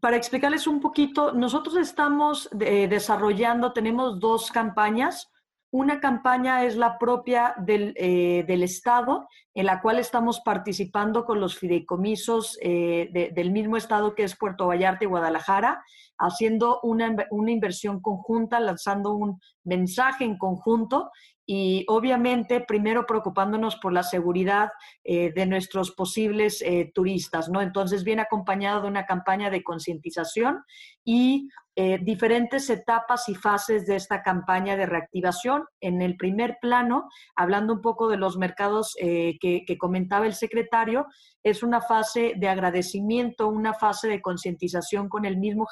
para 0.00 0.16
explicarles 0.16 0.66
un 0.66 0.80
poquito, 0.80 1.32
nosotros 1.32 1.76
estamos 1.76 2.48
eh, 2.60 2.88
desarrollando, 2.88 3.72
tenemos 3.72 4.20
dos 4.20 4.50
campañas. 4.50 5.30
Una 5.70 6.00
campaña 6.00 6.64
es 6.64 6.76
la 6.76 6.98
propia 6.98 7.54
del, 7.58 7.94
eh, 7.96 8.46
Estado, 8.48 9.28
en 9.54 9.66
la 9.66 9.80
cual 9.82 9.98
estamos 9.98 10.40
participando 10.40 11.24
con 11.24 11.40
los 11.40 11.58
fideicomisos 11.58 12.58
eh, 12.62 13.30
del 13.34 13.50
mismo 13.50 13.76
Estado 13.76 14.14
que 14.14 14.22
es 14.24 14.36
Puerto 14.36 14.66
Vallarta 14.66 15.04
y 15.04 15.08
Guadalajara, 15.08 15.82
haciendo 16.18 16.80
una, 16.82 17.14
una 17.30 17.50
inversión 17.50 18.00
conjunta, 18.00 18.60
lanzando 18.60 19.14
un 19.14 19.40
mensaje 19.64 20.24
en 20.24 20.36
conjunto 20.38 21.10
y 21.50 21.86
obviamente 21.88 22.60
primero 22.60 23.06
preocupándonos 23.06 23.76
por 23.76 23.94
la 23.94 24.02
seguridad 24.02 24.68
eh, 25.02 25.32
de 25.32 25.46
nuestros 25.46 25.92
posibles 25.92 26.60
eh, 26.60 26.92
turistas, 26.94 27.48
¿no? 27.48 27.62
Entonces 27.62 28.04
viene 28.04 28.20
acompañado 28.20 28.82
de 28.82 28.88
una 28.88 29.06
campaña 29.06 29.48
de 29.48 29.62
concientización 29.62 30.62
y 31.06 31.48
eh, 31.74 32.00
diferentes 32.02 32.68
etapas 32.68 33.30
y 33.30 33.34
fases 33.34 33.86
de 33.86 33.96
esta 33.96 34.22
campaña 34.22 34.76
de 34.76 34.84
reactivación. 34.84 35.64
En 35.80 36.02
el 36.02 36.18
primer 36.18 36.58
plano, 36.60 37.08
hablando 37.34 37.72
un 37.72 37.80
poco 37.80 38.08
de 38.08 38.18
los 38.18 38.36
mercados 38.36 38.94
que, 38.98 39.38
que 39.40 39.78
comentaba 39.78 40.26
el 40.26 40.34
secretario, 40.34 41.06
es 41.42 41.62
una 41.62 41.80
fase 41.80 42.34
de 42.36 42.48
agradecimiento, 42.48 43.48
una 43.48 43.72
fase 43.72 44.08
de 44.08 44.20
concientización 44.20 45.08
con 45.08 45.24
el 45.24 45.38
mismo 45.38 45.64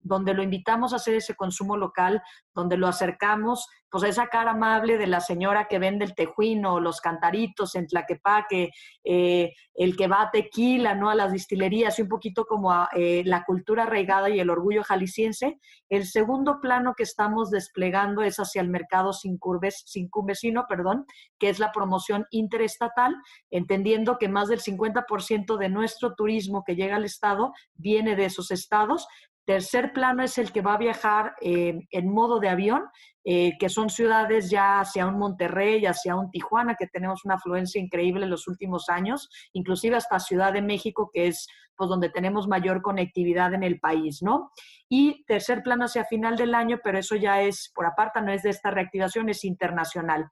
donde 0.00 0.34
lo 0.34 0.42
invitamos 0.42 0.92
a 0.92 0.96
hacer 0.96 1.14
ese 1.14 1.34
consumo 1.34 1.76
local, 1.76 2.22
donde 2.54 2.76
lo 2.76 2.88
acercamos, 2.88 3.68
pues 3.90 4.04
esa 4.04 4.28
cara 4.28 4.52
amable 4.52 4.98
de 4.98 5.06
la 5.06 5.20
señora 5.20 5.66
que 5.68 5.78
vende 5.78 6.04
el 6.04 6.14
tejuino, 6.14 6.80
los 6.80 7.00
cantaritos 7.00 7.74
en 7.74 7.86
Tlaquepaque, 7.86 8.70
eh, 9.04 9.52
el 9.74 9.96
que 9.96 10.06
va 10.06 10.22
a 10.22 10.30
tequila, 10.30 10.94
¿no? 10.94 11.10
A 11.10 11.14
las 11.14 11.32
destilerías 11.32 11.98
y 11.98 12.02
un 12.02 12.08
poquito 12.08 12.44
como 12.44 12.70
a, 12.70 12.88
eh, 12.94 13.22
la 13.24 13.44
cultura 13.44 13.84
arraigada 13.84 14.28
y 14.30 14.38
el 14.38 14.50
orgullo 14.50 14.84
jalisciense. 14.84 15.58
El 15.88 16.06
segundo 16.06 16.60
plano 16.60 16.94
que 16.96 17.02
estamos 17.02 17.50
desplegando 17.50 18.22
es 18.22 18.36
hacia 18.36 18.62
el 18.62 18.68
mercado 18.68 19.12
sin, 19.12 19.38
curves, 19.38 19.82
sin 19.86 20.08
vecino, 20.24 20.66
perdón, 20.68 21.06
que 21.38 21.48
es 21.48 21.58
la 21.58 21.72
promoción 21.72 22.26
interestatal, 22.30 23.16
entendiendo 23.50 24.18
que 24.18 24.28
más 24.28 24.48
del 24.48 24.60
50% 24.60 25.56
de 25.56 25.68
nuestro 25.68 26.14
turismo 26.14 26.62
que 26.64 26.76
llega 26.76 26.96
al 26.96 27.04
Estado 27.04 27.52
viene 27.74 28.16
de 28.16 28.26
esos 28.26 28.50
estados, 28.50 29.06
Tercer 29.44 29.92
plano 29.92 30.22
es 30.22 30.38
el 30.38 30.52
que 30.52 30.60
va 30.60 30.74
a 30.74 30.78
viajar 30.78 31.34
eh, 31.40 31.80
en 31.90 32.12
modo 32.12 32.38
de 32.40 32.48
avión, 32.48 32.82
eh, 33.24 33.52
que 33.58 33.68
son 33.68 33.90
ciudades 33.90 34.50
ya 34.50 34.80
hacia 34.80 35.06
un 35.06 35.18
Monterrey, 35.18 35.84
hacia 35.86 36.14
un 36.16 36.30
Tijuana, 36.30 36.76
que 36.78 36.86
tenemos 36.86 37.24
una 37.24 37.34
afluencia 37.34 37.80
increíble 37.80 38.24
en 38.24 38.30
los 38.30 38.48
últimos 38.48 38.88
años, 38.88 39.28
inclusive 39.52 39.96
hasta 39.96 40.20
Ciudad 40.20 40.52
de 40.52 40.62
México, 40.62 41.10
que 41.12 41.26
es 41.26 41.46
pues, 41.80 41.88
donde 41.88 42.10
tenemos 42.10 42.46
mayor 42.46 42.82
conectividad 42.82 43.54
en 43.54 43.62
el 43.62 43.80
país, 43.80 44.22
¿no? 44.22 44.52
Y 44.88 45.24
tercer 45.24 45.62
plano 45.62 45.86
hacia 45.86 46.04
final 46.04 46.36
del 46.36 46.54
año, 46.54 46.78
pero 46.84 46.98
eso 46.98 47.16
ya 47.16 47.40
es, 47.40 47.72
por 47.74 47.86
aparte, 47.86 48.20
no 48.20 48.32
es 48.32 48.42
de 48.42 48.50
esta 48.50 48.70
reactivación, 48.70 49.30
es 49.30 49.44
internacional. 49.44 50.30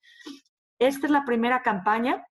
Esta 0.78 1.06
es 1.06 1.10
la 1.10 1.24
primera 1.24 1.62
campaña, 1.62 2.26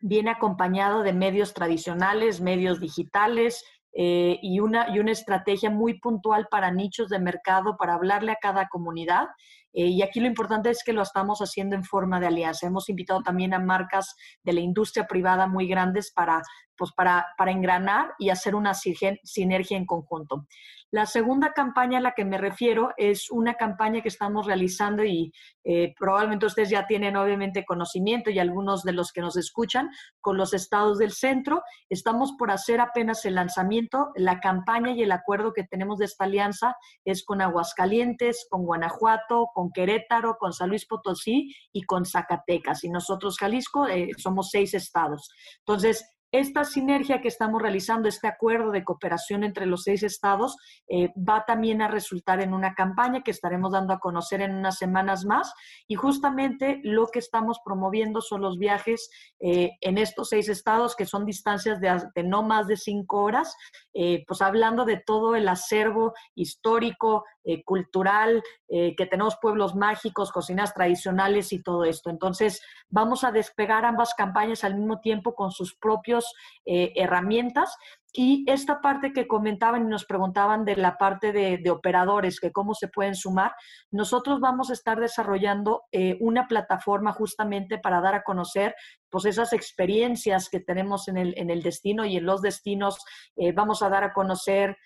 viene 0.00 0.30
acompañado 0.30 1.02
de 1.02 1.12
medios 1.12 1.54
tradicionales, 1.54 2.40
medios 2.40 2.78
digitales, 2.78 3.64
eh, 3.92 4.38
y, 4.42 4.60
una, 4.60 4.94
y 4.94 4.98
una 4.98 5.12
estrategia 5.12 5.70
muy 5.70 5.98
puntual 5.98 6.46
para 6.50 6.70
nichos 6.70 7.08
de 7.08 7.18
mercado, 7.18 7.76
para 7.76 7.94
hablarle 7.94 8.32
a 8.32 8.38
cada 8.40 8.68
comunidad. 8.68 9.26
Eh, 9.72 9.86
y 9.86 10.02
aquí 10.02 10.20
lo 10.20 10.26
importante 10.26 10.70
es 10.70 10.82
que 10.84 10.92
lo 10.92 11.02
estamos 11.02 11.40
haciendo 11.40 11.76
en 11.76 11.84
forma 11.84 12.20
de 12.20 12.26
alianza. 12.26 12.66
Hemos 12.66 12.88
invitado 12.88 13.22
también 13.22 13.54
a 13.54 13.58
marcas 13.58 14.14
de 14.42 14.52
la 14.52 14.60
industria 14.60 15.06
privada 15.06 15.46
muy 15.46 15.68
grandes 15.68 16.12
para, 16.12 16.42
pues 16.76 16.92
para, 16.92 17.26
para 17.36 17.50
engranar 17.50 18.14
y 18.18 18.30
hacer 18.30 18.54
una 18.54 18.72
sinergia 18.74 19.76
en 19.76 19.86
conjunto. 19.86 20.46
La 20.90 21.04
segunda 21.04 21.52
campaña 21.52 21.98
a 21.98 22.00
la 22.00 22.12
que 22.12 22.24
me 22.24 22.38
refiero 22.38 22.94
es 22.96 23.30
una 23.30 23.54
campaña 23.54 24.00
que 24.00 24.08
estamos 24.08 24.46
realizando 24.46 25.04
y 25.04 25.32
eh, 25.64 25.92
probablemente 25.98 26.46
ustedes 26.46 26.70
ya 26.70 26.86
tienen 26.86 27.16
obviamente 27.16 27.66
conocimiento 27.66 28.30
y 28.30 28.38
algunos 28.38 28.84
de 28.84 28.92
los 28.92 29.12
que 29.12 29.20
nos 29.20 29.36
escuchan 29.36 29.90
con 30.22 30.38
los 30.38 30.54
estados 30.54 30.96
del 30.96 31.12
centro. 31.12 31.62
Estamos 31.90 32.32
por 32.38 32.50
hacer 32.50 32.80
apenas 32.80 33.24
el 33.26 33.34
lanzamiento. 33.34 34.12
La 34.16 34.40
campaña 34.40 34.92
y 34.92 35.02
el 35.02 35.12
acuerdo 35.12 35.52
que 35.52 35.64
tenemos 35.64 35.98
de 35.98 36.06
esta 36.06 36.24
alianza 36.24 36.74
es 37.04 37.22
con 37.22 37.42
Aguascalientes, 37.42 38.46
con 38.48 38.64
Guanajuato, 38.64 39.50
con 39.52 39.70
Querétaro, 39.70 40.36
con 40.38 40.54
San 40.54 40.70
Luis 40.70 40.86
Potosí 40.86 41.54
y 41.70 41.82
con 41.82 42.06
Zacatecas. 42.06 42.82
Y 42.84 42.88
nosotros, 42.88 43.36
Jalisco, 43.38 43.86
eh, 43.86 44.10
somos 44.16 44.48
seis 44.50 44.72
estados. 44.72 45.30
Entonces, 45.58 46.17
esta 46.30 46.64
sinergia 46.64 47.22
que 47.22 47.28
estamos 47.28 47.62
realizando, 47.62 48.08
este 48.08 48.26
acuerdo 48.26 48.70
de 48.70 48.84
cooperación 48.84 49.44
entre 49.44 49.64
los 49.64 49.84
seis 49.84 50.02
estados, 50.02 50.56
eh, 50.86 51.10
va 51.16 51.44
también 51.46 51.80
a 51.80 51.88
resultar 51.88 52.42
en 52.42 52.52
una 52.52 52.74
campaña 52.74 53.22
que 53.22 53.30
estaremos 53.30 53.72
dando 53.72 53.94
a 53.94 53.98
conocer 53.98 54.42
en 54.42 54.54
unas 54.54 54.76
semanas 54.76 55.24
más. 55.24 55.54
Y 55.86 55.94
justamente 55.94 56.80
lo 56.84 57.06
que 57.06 57.18
estamos 57.18 57.60
promoviendo 57.64 58.20
son 58.20 58.42
los 58.42 58.58
viajes 58.58 59.08
eh, 59.40 59.70
en 59.80 59.96
estos 59.96 60.28
seis 60.28 60.50
estados, 60.50 60.94
que 60.96 61.06
son 61.06 61.24
distancias 61.24 61.80
de, 61.80 62.22
no 62.24 62.42
más 62.42 62.66
de 62.66 62.76
cinco 62.76 63.22
horas, 63.22 63.56
eh, 63.94 64.24
pues 64.26 64.42
hablando 64.42 64.84
de 64.84 64.98
todo 64.98 65.34
el 65.34 65.48
acervo 65.48 66.12
histórico, 66.34 67.24
cultural, 67.64 68.42
que 68.68 69.06
tenemos 69.10 69.38
pueblos 69.40 69.74
mágicos, 69.74 70.32
cocinas 70.32 70.74
tradicionales 70.74 71.50
y 71.54 71.62
todo 71.62 71.84
esto. 71.84 72.10
Entonces, 72.10 72.60
vamos 72.90 73.24
a 73.24 73.32
despegar 73.32 73.86
ambas 73.86 74.12
campañas 74.12 74.64
al 74.64 74.76
mismo 74.76 75.00
tiempo 75.00 75.34
con 75.34 75.50
sus 75.50 75.74
propios 75.74 76.17
eh, 76.64 76.92
herramientas. 76.96 77.76
Y 78.12 78.44
esta 78.48 78.80
parte 78.80 79.12
que 79.12 79.28
comentaban 79.28 79.82
y 79.82 79.88
nos 79.88 80.06
preguntaban 80.06 80.64
de 80.64 80.76
la 80.76 80.96
parte 80.96 81.32
de, 81.32 81.70
operadores, 81.70 82.40
que 82.40 82.52
cómo 82.52 82.74
se 82.74 82.88
pueden 82.88 83.14
sumar, 83.14 83.52
nosotros 83.90 84.40
vamos 84.40 84.70
a 84.70 84.72
estar 84.72 84.98
desarrollando 84.98 85.82
eh, 85.92 86.16
una 86.20 86.48
plataforma 86.48 87.12
justamente 87.12 87.78
para 87.78 88.00
dar 88.00 88.14
a 88.14 88.22
conocer 88.22 88.74
pues 89.10 89.26
esas 89.26 89.52
experiencias 89.52 90.48
que 90.48 90.60
tenemos 90.60 91.08
en 91.08 91.18
el, 91.18 91.34
en 91.36 91.50
el 91.50 91.62
destino 91.62 92.06
y 92.06 92.16
en 92.16 92.24
los 92.24 92.40
destinos. 92.40 92.98
Eh, 93.36 93.52
vamos 93.52 93.82
a 93.82 93.90
dar 93.90 94.04
a 94.04 94.12
conocer 94.12 94.76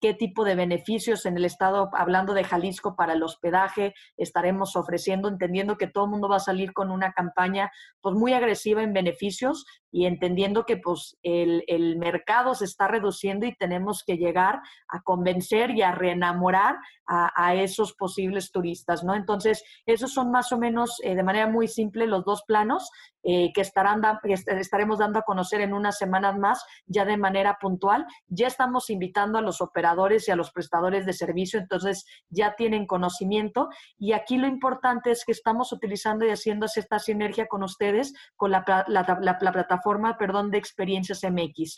qué 0.00 0.12
tipo 0.12 0.44
de 0.44 0.56
beneficios 0.56 1.24
en 1.24 1.38
el 1.38 1.46
estado, 1.46 1.88
hablando 1.94 2.34
de 2.34 2.44
Jalisco, 2.44 2.96
para 2.96 3.14
el 3.14 3.22
hospedaje 3.22 3.94
estaremos 4.18 4.76
ofreciendo, 4.76 5.26
entendiendo 5.26 5.78
que 5.78 5.86
todo 5.86 6.04
el 6.04 6.10
mundo 6.10 6.28
va 6.28 6.36
a 6.36 6.40
salir 6.40 6.74
con 6.74 6.90
una 6.90 7.12
campaña 7.12 7.70
pues 8.02 8.14
muy 8.14 8.34
agresiva 8.34 8.82
en 8.82 8.92
beneficios 8.92 9.64
y 9.94 10.06
entendiendo 10.06 10.66
que 10.66 10.76
pues 10.76 11.16
el, 11.22 11.62
el 11.68 11.96
mercado 11.96 12.56
se 12.56 12.64
está 12.64 12.88
reduciendo 12.88 13.46
y 13.46 13.54
tenemos 13.54 14.02
que 14.04 14.16
llegar 14.16 14.60
a 14.88 15.02
convencer 15.02 15.70
y 15.70 15.82
a 15.82 15.92
reenamorar 15.92 16.78
a, 17.06 17.30
a 17.36 17.54
esos 17.54 17.92
posibles 17.92 18.50
turistas, 18.50 19.04
¿no? 19.04 19.14
Entonces, 19.14 19.62
esos 19.86 20.12
son 20.12 20.32
más 20.32 20.50
o 20.50 20.58
menos 20.58 21.00
eh, 21.04 21.14
de 21.14 21.22
manera 21.22 21.46
muy 21.46 21.68
simple 21.68 22.08
los 22.08 22.24
dos 22.24 22.42
planos 22.44 22.90
eh, 23.26 23.52
que 23.54 23.62
estarán 23.62 24.02
estaremos 24.24 24.98
dando 24.98 25.18
a 25.18 25.22
conocer 25.22 25.62
en 25.62 25.72
unas 25.72 25.96
semanas 25.96 26.36
más, 26.36 26.62
ya 26.86 27.06
de 27.06 27.16
manera 27.16 27.56
puntual. 27.58 28.04
Ya 28.26 28.48
estamos 28.48 28.90
invitando 28.90 29.38
a 29.38 29.42
los 29.42 29.62
operadores 29.62 30.28
y 30.28 30.30
a 30.30 30.36
los 30.36 30.50
prestadores 30.50 31.06
de 31.06 31.14
servicio, 31.14 31.58
entonces 31.58 32.04
ya 32.28 32.54
tienen 32.54 32.86
conocimiento. 32.86 33.70
Y 33.96 34.12
aquí 34.12 34.36
lo 34.36 34.46
importante 34.46 35.10
es 35.10 35.24
que 35.24 35.32
estamos 35.32 35.72
utilizando 35.72 36.26
y 36.26 36.30
haciendo 36.30 36.66
esta 36.66 36.98
sinergia 36.98 37.46
con 37.46 37.62
ustedes, 37.62 38.12
con 38.36 38.50
la, 38.50 38.62
la 38.88 39.38
plataforma 39.84 40.16
perdón, 40.16 40.50
de 40.50 40.58
Experiencias 40.58 41.22
MX. 41.22 41.76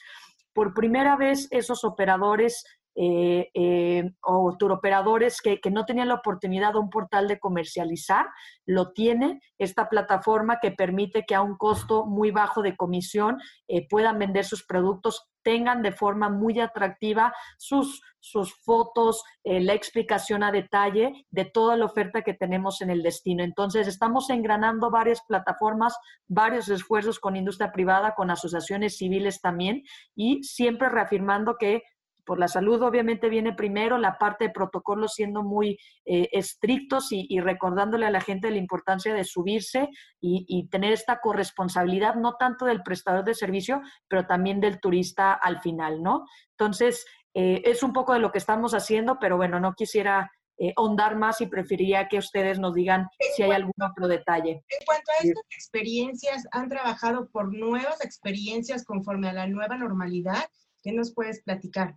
Por 0.52 0.72
primera 0.72 1.16
vez, 1.16 1.48
esos 1.50 1.84
operadores 1.84 2.64
eh, 2.98 3.50
eh, 3.52 4.10
o 4.22 4.56
turoperadores 4.58 5.42
que, 5.42 5.60
que, 5.60 5.70
no 5.70 5.84
tenían 5.84 6.08
la 6.08 6.14
oportunidad 6.14 6.72
de 6.72 6.78
un 6.78 6.88
portal 6.88 7.28
de 7.28 7.38
comercializar, 7.38 8.24
lo 8.64 8.92
tiene 8.92 9.42
esta 9.58 9.90
plataforma 9.90 10.60
que 10.62 10.70
permite 10.70 11.26
que 11.26 11.34
a 11.34 11.42
un 11.42 11.58
costo 11.58 12.06
muy 12.06 12.30
bajo 12.30 12.62
de 12.62 12.74
comisión 12.74 13.36
eh, 13.68 13.86
puedan 13.86 14.18
vender 14.18 14.46
sus 14.46 14.64
productos, 14.64 15.28
tengan 15.42 15.82
de 15.82 15.92
forma 15.92 16.30
muy 16.30 16.58
atractiva 16.58 17.34
sus, 17.58 18.00
sus 18.18 18.54
fotos, 18.64 19.22
la 19.44 19.74
explicación 19.74 20.42
a 20.42 20.50
detalle 20.50 21.12
de 21.30 21.44
toda 21.44 21.76
la 21.76 21.84
oferta 21.84 22.22
que 22.22 22.34
tenemos 22.34 22.80
en 22.80 22.90
el 22.90 23.04
destino. 23.04 23.44
Entonces, 23.44 23.86
estamos 23.86 24.28
engranando 24.30 24.90
varias 24.90 25.22
plataformas, 25.28 25.96
varios 26.26 26.68
esfuerzos 26.68 27.20
con 27.20 27.36
industria 27.36 27.70
privada, 27.70 28.16
con 28.16 28.28
asociaciones 28.32 28.96
civiles 28.96 29.40
también, 29.40 29.84
y 30.16 30.42
siempre 30.42 30.88
reafirmando 30.88 31.54
que 31.60 31.82
por 32.26 32.38
la 32.38 32.48
salud 32.48 32.82
obviamente 32.82 33.28
viene 33.30 33.54
primero, 33.54 33.96
la 33.96 34.18
parte 34.18 34.44
de 34.44 34.50
protocolos 34.50 35.14
siendo 35.14 35.42
muy 35.42 35.78
eh, 36.04 36.28
estrictos 36.32 37.08
y, 37.10 37.40
recordándole 37.40 38.04
a 38.04 38.10
la 38.10 38.20
gente 38.20 38.50
la 38.50 38.58
importancia 38.58 39.14
de 39.14 39.24
subirse 39.24 39.88
y, 40.20 40.68
tener 40.68 40.92
esta 40.92 41.20
corresponsabilidad, 41.20 42.16
no 42.16 42.34
tanto 42.34 42.66
del 42.66 42.82
prestador 42.82 43.24
de 43.24 43.34
servicio, 43.34 43.80
pero 44.08 44.26
también 44.26 44.60
del 44.60 44.80
turista 44.80 45.32
al 45.32 45.60
final, 45.60 46.02
¿no? 46.02 46.24
Entonces, 46.50 47.06
eh, 47.34 47.62
es 47.64 47.82
un 47.82 47.92
poco 47.92 48.12
de 48.12 48.18
lo 48.18 48.32
que 48.32 48.38
estamos 48.38 48.74
haciendo, 48.74 49.18
pero 49.20 49.36
bueno, 49.36 49.60
no 49.60 49.74
quisiera 49.74 50.30
eh, 50.58 50.72
ahondar 50.76 51.16
más 51.16 51.40
y 51.42 51.46
preferiría 51.46 52.08
que 52.08 52.18
ustedes 52.18 52.58
nos 52.58 52.74
digan 52.74 53.08
si 53.36 53.42
hay 53.42 53.52
algún 53.52 53.74
otro 53.80 54.08
detalle. 54.08 54.64
En 54.68 54.86
cuanto 54.86 55.10
a 55.12 55.22
estas 55.22 55.44
experiencias, 55.50 56.46
¿han 56.50 56.68
trabajado 56.68 57.28
por 57.28 57.54
nuevas 57.54 58.02
experiencias 58.02 58.84
conforme 58.84 59.28
a 59.28 59.34
la 59.34 59.46
nueva 59.46 59.76
normalidad? 59.76 60.48
¿Qué 60.82 60.92
nos 60.92 61.12
puedes 61.12 61.42
platicar? 61.42 61.96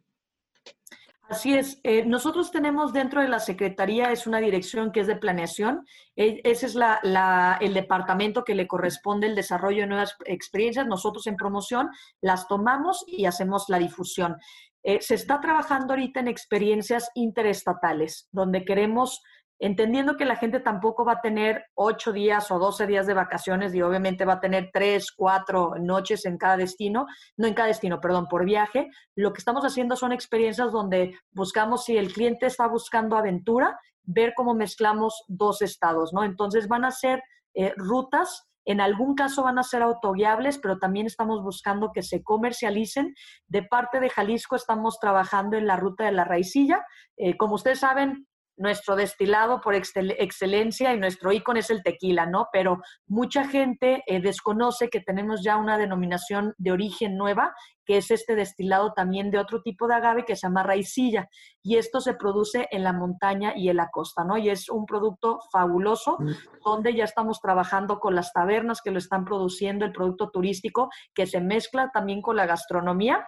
Así 1.29 1.53
es. 1.53 1.79
Eh, 1.83 2.05
nosotros 2.05 2.51
tenemos 2.51 2.91
dentro 2.91 3.21
de 3.21 3.27
la 3.27 3.39
Secretaría, 3.39 4.11
es 4.11 4.25
una 4.25 4.39
dirección 4.39 4.91
que 4.91 5.01
es 5.01 5.07
de 5.07 5.15
planeación. 5.15 5.85
E, 6.15 6.41
ese 6.43 6.65
es 6.65 6.75
el 6.75 7.73
departamento 7.75 8.43
que 8.43 8.55
le 8.55 8.67
corresponde 8.67 9.27
el 9.27 9.35
desarrollo 9.35 9.81
de 9.81 9.87
nuevas 9.87 10.15
experiencias. 10.25 10.87
Nosotros 10.87 11.27
en 11.27 11.35
promoción 11.35 11.89
las 12.19 12.47
tomamos 12.47 13.05
y 13.05 13.25
hacemos 13.25 13.65
la 13.67 13.77
difusión. 13.77 14.37
Eh, 14.81 15.01
se 15.01 15.13
está 15.13 15.39
trabajando 15.39 15.93
ahorita 15.93 16.19
en 16.19 16.29
experiencias 16.29 17.11
interestatales, 17.13 18.27
donde 18.31 18.65
queremos 18.65 19.21
entendiendo 19.59 20.15
que 20.15 20.25
la 20.25 20.37
gente 20.37 20.59
tampoco 20.59 21.05
va 21.05 21.13
a 21.13 21.21
tener 21.21 21.65
ocho 21.75 22.13
días 22.13 22.49
o 22.49 22.59
doce 22.59 22.87
días 22.87 23.05
de 23.05 23.13
vacaciones 23.13 23.75
y 23.75 23.81
obviamente 23.81 24.25
va 24.25 24.33
a 24.33 24.39
tener 24.39 24.69
tres, 24.73 25.11
cuatro 25.11 25.75
noches 25.79 26.25
en 26.25 26.37
cada 26.37 26.57
destino, 26.57 27.05
no 27.37 27.47
en 27.47 27.53
cada 27.53 27.67
destino, 27.67 27.99
perdón, 27.99 28.27
por 28.27 28.45
viaje, 28.45 28.89
lo 29.15 29.33
que 29.33 29.39
estamos 29.39 29.65
haciendo 29.65 29.95
son 29.95 30.13
experiencias 30.13 30.71
donde 30.71 31.13
buscamos 31.31 31.83
si 31.83 31.97
el 31.97 32.13
cliente 32.13 32.45
está 32.45 32.67
buscando 32.67 33.17
aventura, 33.17 33.77
ver 34.03 34.33
cómo 34.35 34.55
mezclamos 34.55 35.23
dos 35.27 35.61
estados, 35.61 36.13
¿no? 36.13 36.23
Entonces 36.23 36.67
van 36.67 36.85
a 36.85 36.91
ser 36.91 37.21
eh, 37.53 37.73
rutas 37.75 38.49
en 38.69 38.81
algún 38.81 39.15
caso 39.15 39.41
van 39.41 39.57
a 39.57 39.63
ser 39.63 39.81
autoguiables, 39.81 40.59
pero 40.59 40.77
también 40.77 41.07
estamos 41.07 41.41
buscando 41.41 41.91
que 41.91 42.03
se 42.03 42.21
comercialicen. 42.21 43.15
De 43.47 43.63
parte 43.63 43.99
de 43.99 44.11
Jalisco 44.11 44.55
estamos 44.55 44.99
trabajando 44.99 45.57
en 45.57 45.65
la 45.65 45.75
ruta 45.75 46.05
de 46.05 46.11
la 46.11 46.23
raicilla. 46.23 46.85
Eh, 47.17 47.35
como 47.35 47.55
ustedes 47.55 47.79
saben, 47.79 48.27
nuestro 48.59 48.95
destilado 48.95 49.61
por 49.61 49.73
excelencia 49.73 50.93
y 50.93 50.99
nuestro 50.99 51.31
ícono 51.31 51.59
es 51.59 51.69
el 51.69 51.81
tequila, 51.81 52.25
¿no? 52.25 52.49
Pero 52.51 52.77
mucha 53.07 53.47
gente 53.47 54.03
eh, 54.05 54.21
desconoce 54.21 54.89
que 54.89 54.99
tenemos 54.99 55.41
ya 55.43 55.57
una 55.57 55.77
denominación 55.77 56.53
de 56.57 56.71
origen 56.71 57.17
nueva, 57.17 57.55
que 57.85 57.97
es 57.97 58.11
este 58.11 58.35
destilado 58.35 58.93
también 58.93 59.31
de 59.31 59.39
otro 59.39 59.61
tipo 59.61 59.87
de 59.87 59.95
agave 59.95 60.25
que 60.25 60.35
se 60.35 60.45
llama 60.45 60.63
raicilla. 60.63 61.29
Y 61.63 61.77
esto 61.77 62.01
se 62.01 62.13
produce 62.13 62.67
en 62.71 62.83
la 62.83 62.93
montaña 62.93 63.53
y 63.55 63.69
en 63.69 63.77
la 63.77 63.89
costa, 63.89 64.25
¿no? 64.25 64.37
Y 64.37 64.49
es 64.49 64.69
un 64.69 64.85
producto 64.85 65.39
fabuloso, 65.51 66.17
mm. 66.19 66.31
donde 66.63 66.93
ya 66.93 67.05
estamos 67.05 67.39
trabajando 67.39 67.99
con 67.99 68.13
las 68.13 68.33
tabernas 68.33 68.81
que 68.81 68.91
lo 68.91 68.99
están 68.99 69.23
produciendo, 69.23 69.85
el 69.85 69.93
producto 69.93 70.29
turístico, 70.31 70.89
que 71.15 71.25
se 71.25 71.39
mezcla 71.39 71.89
también 71.93 72.21
con 72.21 72.35
la 72.35 72.45
gastronomía 72.45 73.25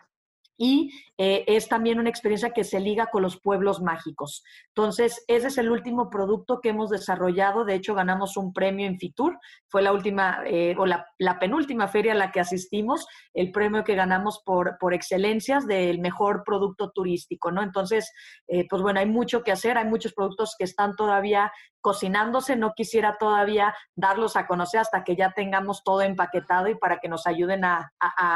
y 0.62 0.92
eh, 1.18 1.44
es 1.48 1.68
también 1.68 2.00
una 2.00 2.12
experiencia 2.12 2.52
que 2.52 2.64
se 2.64 2.80
liga 2.80 3.08
con 3.08 3.24
los 3.24 3.42
pueblos 3.42 3.82
mágicos. 3.82 4.44
Entonces, 4.68 5.26
ese 5.28 5.48
es 5.48 5.58
el 5.58 5.72
último 5.72 6.12
producto 6.12 6.60
que 6.62 6.70
hemos 6.70 6.92
desarrollado. 6.92 7.66
De 7.66 7.74
hecho, 7.74 7.96
ganamos 7.96 8.38
un 8.38 8.54
premio 8.54 8.86
en 8.86 9.00
Fitur. 9.00 9.40
Fue 9.70 9.82
la 9.82 9.92
última 9.92 10.44
eh, 10.46 10.76
o 10.78 10.86
la, 10.86 11.08
penúltima 11.40 11.88
feria 11.88 12.12
a 12.12 12.16
la 12.16 12.32
que 12.32 12.42
asistimos, 12.42 13.08
el 13.34 13.52
premio 13.52 13.84
que 13.84 13.96
ganamos 13.96 14.44
por, 14.46 14.78
por 14.80 14.94
excelencias 14.94 15.66
del 15.66 15.98
mejor 15.98 16.44
producto 16.46 16.92
turístico, 16.92 17.52
¿no? 17.52 17.64
Entonces, 17.64 18.12
eh, 18.48 18.68
pues 18.70 18.84
bueno, 18.84 19.00
hay 19.00 19.08
mucho 19.08 19.42
que 19.42 19.52
hacer, 19.52 19.80
hay 19.80 19.86
muchos 19.86 20.14
productos 20.14 20.54
que 20.56 20.66
están 20.66 20.96
todavía 20.96 21.52
cocinándose. 21.82 22.56
No 22.56 22.74
quisiera 22.76 23.18
todavía 23.20 23.74
darlos 23.96 24.36
a 24.36 24.46
conocer 24.46 24.82
hasta 24.82 25.04
que 25.04 25.16
ya 25.16 25.32
tengamos 25.32 25.84
todo 25.84 26.02
empaquetado 26.02 26.68
y 26.68 26.76
para 26.76 27.00
que 27.00 27.10
nos 27.10 27.26
ayuden 27.26 27.66
a 27.66 27.92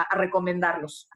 recomendarlos. 0.10 1.08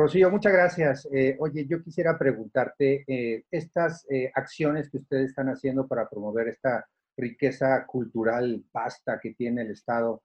Rocío, 0.00 0.30
muchas 0.30 0.54
gracias. 0.54 1.08
Eh, 1.12 1.36
oye, 1.40 1.66
yo 1.66 1.82
quisiera 1.82 2.16
preguntarte, 2.18 3.04
eh, 3.06 3.44
estas 3.50 4.06
eh, 4.10 4.32
acciones 4.34 4.88
que 4.88 4.96
ustedes 4.96 5.28
están 5.28 5.48
haciendo 5.48 5.86
para 5.86 6.08
promover 6.08 6.48
esta 6.48 6.88
riqueza 7.18 7.84
cultural 7.84 8.64
vasta 8.72 9.20
que 9.20 9.34
tiene 9.34 9.60
el 9.60 9.72
Estado 9.72 10.22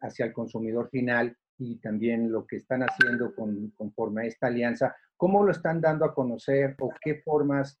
hacia 0.00 0.26
el 0.26 0.32
consumidor 0.32 0.88
final, 0.88 1.36
y 1.58 1.80
también 1.80 2.30
lo 2.30 2.46
que 2.46 2.56
están 2.56 2.82
haciendo 2.82 3.34
con, 3.34 3.70
conforme 3.76 4.22
a 4.22 4.26
esta 4.26 4.46
alianza, 4.46 4.94
¿cómo 5.16 5.44
lo 5.44 5.50
están 5.50 5.80
dando 5.80 6.04
a 6.04 6.14
conocer 6.14 6.76
o 6.78 6.92
qué 7.00 7.16
formas 7.24 7.80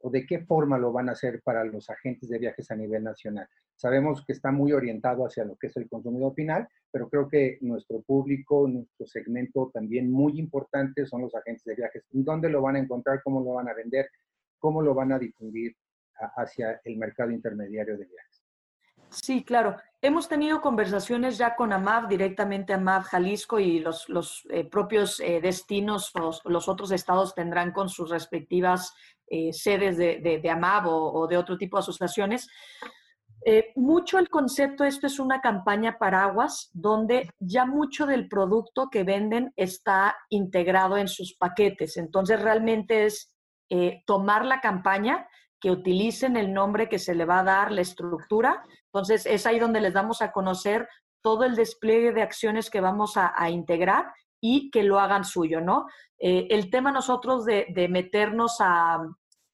o 0.00 0.10
de 0.10 0.26
qué 0.26 0.40
forma 0.40 0.78
lo 0.78 0.92
van 0.92 1.08
a 1.08 1.12
hacer 1.12 1.40
para 1.42 1.64
los 1.64 1.90
agentes 1.90 2.28
de 2.28 2.38
viajes 2.38 2.70
a 2.70 2.76
nivel 2.76 3.04
nacional? 3.04 3.48
Sabemos 3.74 4.24
que 4.24 4.32
está 4.32 4.50
muy 4.50 4.72
orientado 4.72 5.24
hacia 5.24 5.44
lo 5.44 5.56
que 5.56 5.68
es 5.68 5.76
el 5.76 5.88
consumidor 5.88 6.34
final, 6.34 6.68
pero 6.90 7.08
creo 7.08 7.28
que 7.28 7.58
nuestro 7.60 8.02
público, 8.02 8.66
nuestro 8.66 9.06
segmento 9.06 9.70
también 9.72 10.10
muy 10.10 10.38
importante 10.38 11.06
son 11.06 11.22
los 11.22 11.34
agentes 11.34 11.64
de 11.64 11.76
viajes. 11.76 12.04
¿Dónde 12.10 12.50
lo 12.50 12.62
van 12.62 12.76
a 12.76 12.80
encontrar? 12.80 13.22
¿Cómo 13.22 13.40
lo 13.40 13.54
van 13.54 13.68
a 13.68 13.74
vender? 13.74 14.08
¿Cómo 14.58 14.82
lo 14.82 14.94
van 14.94 15.12
a 15.12 15.18
difundir 15.18 15.76
hacia 16.36 16.80
el 16.84 16.96
mercado 16.96 17.30
intermediario 17.30 17.96
de 17.96 18.06
viajes? 18.06 18.27
Sí, 19.10 19.44
claro. 19.44 19.76
Hemos 20.00 20.28
tenido 20.28 20.60
conversaciones 20.60 21.38
ya 21.38 21.56
con 21.56 21.72
AMAV, 21.72 22.08
directamente 22.08 22.72
AMAV 22.72 23.02
Jalisco 23.02 23.58
y 23.58 23.80
los, 23.80 24.08
los 24.08 24.46
eh, 24.50 24.64
propios 24.64 25.18
eh, 25.18 25.40
destinos, 25.40 26.12
los, 26.44 26.68
otros 26.68 26.92
estados 26.92 27.34
tendrán 27.34 27.72
con 27.72 27.88
sus 27.88 28.10
respectivas 28.10 28.94
eh, 29.26 29.52
sedes 29.52 29.96
de, 29.96 30.20
de, 30.20 30.50
AMAV 30.50 30.86
o, 30.86 31.12
o, 31.12 31.26
de 31.26 31.36
otro 31.36 31.56
tipo 31.58 31.76
de 31.76 31.80
asociaciones. 31.80 32.48
Mucho 33.76 34.18
el 34.18 34.28
concepto, 34.28 34.84
esto 34.84 35.06
es 35.06 35.18
una 35.18 35.40
campaña 35.40 35.96
paraguas, 35.98 36.68
donde 36.74 37.30
ya 37.38 37.64
mucho 37.64 38.04
del 38.04 38.28
producto 38.28 38.90
que 38.90 39.04
venden 39.04 39.54
está 39.56 40.14
integrado 40.28 40.98
en 40.98 41.08
sus 41.08 41.34
paquetes. 41.34 41.96
Entonces, 41.96 42.42
realmente 42.42 43.06
es 43.06 43.32
tomar 44.04 44.44
la 44.44 44.60
campaña, 44.60 45.26
que 45.60 45.70
utilicen 45.70 46.36
el 46.36 46.52
nombre 46.52 46.88
que 46.88 46.98
se 46.98 47.14
le 47.14 47.24
va 47.24 47.40
a 47.40 47.44
dar, 47.44 47.72
la 47.72 47.80
estructura. 47.80 48.64
Entonces, 48.86 49.26
es 49.26 49.46
ahí 49.46 49.58
donde 49.58 49.80
les 49.80 49.92
damos 49.92 50.22
a 50.22 50.32
conocer 50.32 50.88
todo 51.22 51.44
el 51.44 51.56
despliegue 51.56 52.12
de 52.12 52.22
acciones 52.22 52.70
que 52.70 52.80
vamos 52.80 53.16
a, 53.16 53.50
integrar 53.50 54.12
y 54.40 54.70
que 54.70 54.84
lo 54.84 55.00
hagan 55.00 55.24
suyo, 55.24 55.60
¿no? 55.60 55.86
Eh, 56.18 56.46
el 56.50 56.70
tema 56.70 56.92
nosotros 56.92 57.44
de, 57.44 57.66
de 57.70 57.88
meternos 57.88 58.56
a, 58.60 59.00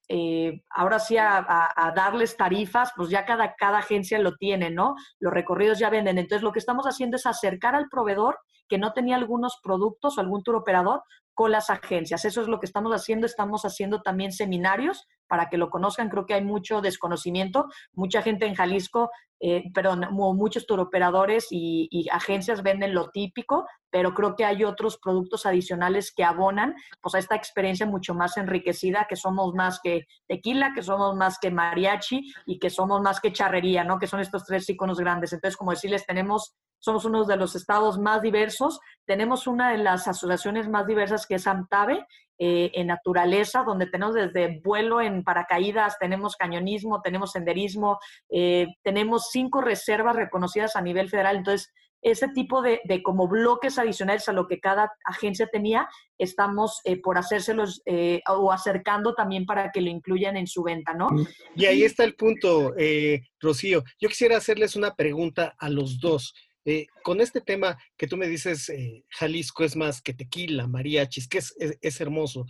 eh, 0.08 0.62
ahora 0.70 0.98
sí 0.98 1.16
a, 1.16 1.38
a, 1.48 1.92
darles 1.92 2.36
tarifas, 2.36 2.92
pues 2.94 3.08
ya 3.08 3.24
cada, 3.24 3.54
cada 3.54 3.78
agencia 3.78 4.18
lo 4.18 4.36
tiene, 4.36 4.70
¿no? 4.70 4.94
Los 5.18 5.32
recorridos 5.32 5.78
ya 5.78 5.88
venden. 5.88 6.18
Entonces, 6.18 6.42
lo 6.42 6.52
que 6.52 6.58
estamos 6.58 6.84
haciendo 6.86 7.16
es 7.16 7.24
acercar 7.24 7.74
al 7.74 7.88
proveedor 7.88 8.38
que 8.68 8.78
no 8.78 8.92
tenía 8.92 9.16
algunos 9.16 9.58
productos 9.62 10.16
o 10.16 10.20
algún 10.20 10.42
tour 10.42 10.56
operador 10.56 11.02
con 11.34 11.50
las 11.50 11.70
agencias. 11.70 12.24
Eso 12.24 12.40
es 12.40 12.48
lo 12.48 12.60
que 12.60 12.66
estamos 12.66 12.92
haciendo. 12.92 13.26
Estamos 13.26 13.64
haciendo 13.64 14.02
también 14.02 14.32
seminarios 14.32 15.06
para 15.26 15.48
que 15.48 15.58
lo 15.58 15.70
conozcan. 15.70 16.08
Creo 16.08 16.26
que 16.26 16.34
hay 16.34 16.44
mucho 16.44 16.80
desconocimiento. 16.80 17.66
Mucha 17.92 18.22
gente 18.22 18.46
en 18.46 18.54
Jalisco, 18.54 19.10
eh, 19.40 19.64
perdón, 19.74 20.06
muchos 20.10 20.66
turoperadores 20.66 21.48
y, 21.50 21.88
y, 21.90 22.08
agencias 22.08 22.62
venden 22.62 22.94
lo 22.94 23.10
típico, 23.10 23.66
pero 23.90 24.14
creo 24.14 24.36
que 24.36 24.44
hay 24.44 24.64
otros 24.64 24.98
productos 24.98 25.44
adicionales 25.44 26.12
que 26.14 26.24
abonan 26.24 26.74
pues, 27.02 27.14
a 27.14 27.18
esta 27.18 27.34
experiencia 27.34 27.84
mucho 27.84 28.14
más 28.14 28.36
enriquecida, 28.36 29.06
que 29.08 29.16
somos 29.16 29.54
más 29.54 29.80
que 29.82 30.06
tequila, 30.28 30.72
que 30.74 30.82
somos 30.82 31.16
más 31.16 31.38
que 31.38 31.50
mariachi 31.50 32.32
y 32.46 32.58
que 32.58 32.70
somos 32.70 33.00
más 33.02 33.20
que 33.20 33.32
charrería, 33.32 33.84
¿no? 33.84 33.98
Que 33.98 34.06
son 34.06 34.20
estos 34.20 34.44
tres 34.44 34.68
iconos 34.70 34.98
grandes. 34.98 35.32
Entonces, 35.32 35.56
como 35.56 35.72
decirles, 35.72 36.06
tenemos 36.06 36.54
somos 36.84 37.06
uno 37.06 37.24
de 37.24 37.38
los 37.38 37.56
estados 37.56 37.98
más 37.98 38.20
diversos. 38.20 38.78
Tenemos 39.06 39.46
una 39.46 39.72
de 39.72 39.78
las 39.78 40.06
asociaciones 40.06 40.68
más 40.68 40.86
diversas 40.86 41.26
que 41.26 41.36
es 41.36 41.46
AMTAVE, 41.46 42.04
eh, 42.38 42.70
en 42.74 42.88
naturaleza, 42.88 43.62
donde 43.62 43.86
tenemos 43.86 44.14
desde 44.14 44.60
vuelo 44.62 45.00
en 45.00 45.24
paracaídas, 45.24 45.96
tenemos 45.98 46.36
cañonismo, 46.36 47.00
tenemos 47.00 47.32
senderismo, 47.32 47.98
eh, 48.28 48.66
tenemos 48.82 49.30
cinco 49.30 49.62
reservas 49.62 50.14
reconocidas 50.14 50.76
a 50.76 50.82
nivel 50.82 51.08
federal. 51.08 51.36
Entonces, 51.38 51.72
ese 52.04 52.28
tipo 52.28 52.60
de, 52.60 52.80
de, 52.84 53.02
como 53.02 53.26
bloques 53.26 53.78
adicionales 53.78 54.28
a 54.28 54.32
lo 54.32 54.46
que 54.46 54.60
cada 54.60 54.92
agencia 55.04 55.48
tenía, 55.50 55.88
estamos 56.18 56.80
eh, 56.84 57.00
por 57.00 57.16
hacérselos 57.16 57.82
eh, 57.86 58.20
o 58.28 58.52
acercando 58.52 59.14
también 59.14 59.46
para 59.46 59.72
que 59.72 59.80
lo 59.80 59.88
incluyan 59.88 60.36
en 60.36 60.46
su 60.46 60.62
venta, 60.62 60.92
¿no? 60.92 61.08
Y 61.56 61.64
ahí 61.64 61.82
está 61.82 62.04
el 62.04 62.14
punto, 62.14 62.74
eh, 62.76 63.22
Rocío. 63.40 63.82
Yo 63.98 64.08
quisiera 64.10 64.36
hacerles 64.36 64.76
una 64.76 64.94
pregunta 64.94 65.54
a 65.58 65.70
los 65.70 65.98
dos. 65.98 66.34
Eh, 66.64 66.86
con 67.02 67.20
este 67.20 67.40
tema 67.40 67.78
que 67.96 68.06
tú 68.06 68.16
me 68.16 68.26
dices, 68.26 68.68
eh, 68.70 69.04
Jalisco 69.10 69.64
es 69.64 69.76
más 69.76 70.00
que 70.00 70.14
tequila, 70.14 70.66
mariachis, 70.66 71.28
que 71.28 71.38
es, 71.38 71.54
es, 71.58 71.78
es, 71.80 72.00
hermoso, 72.00 72.46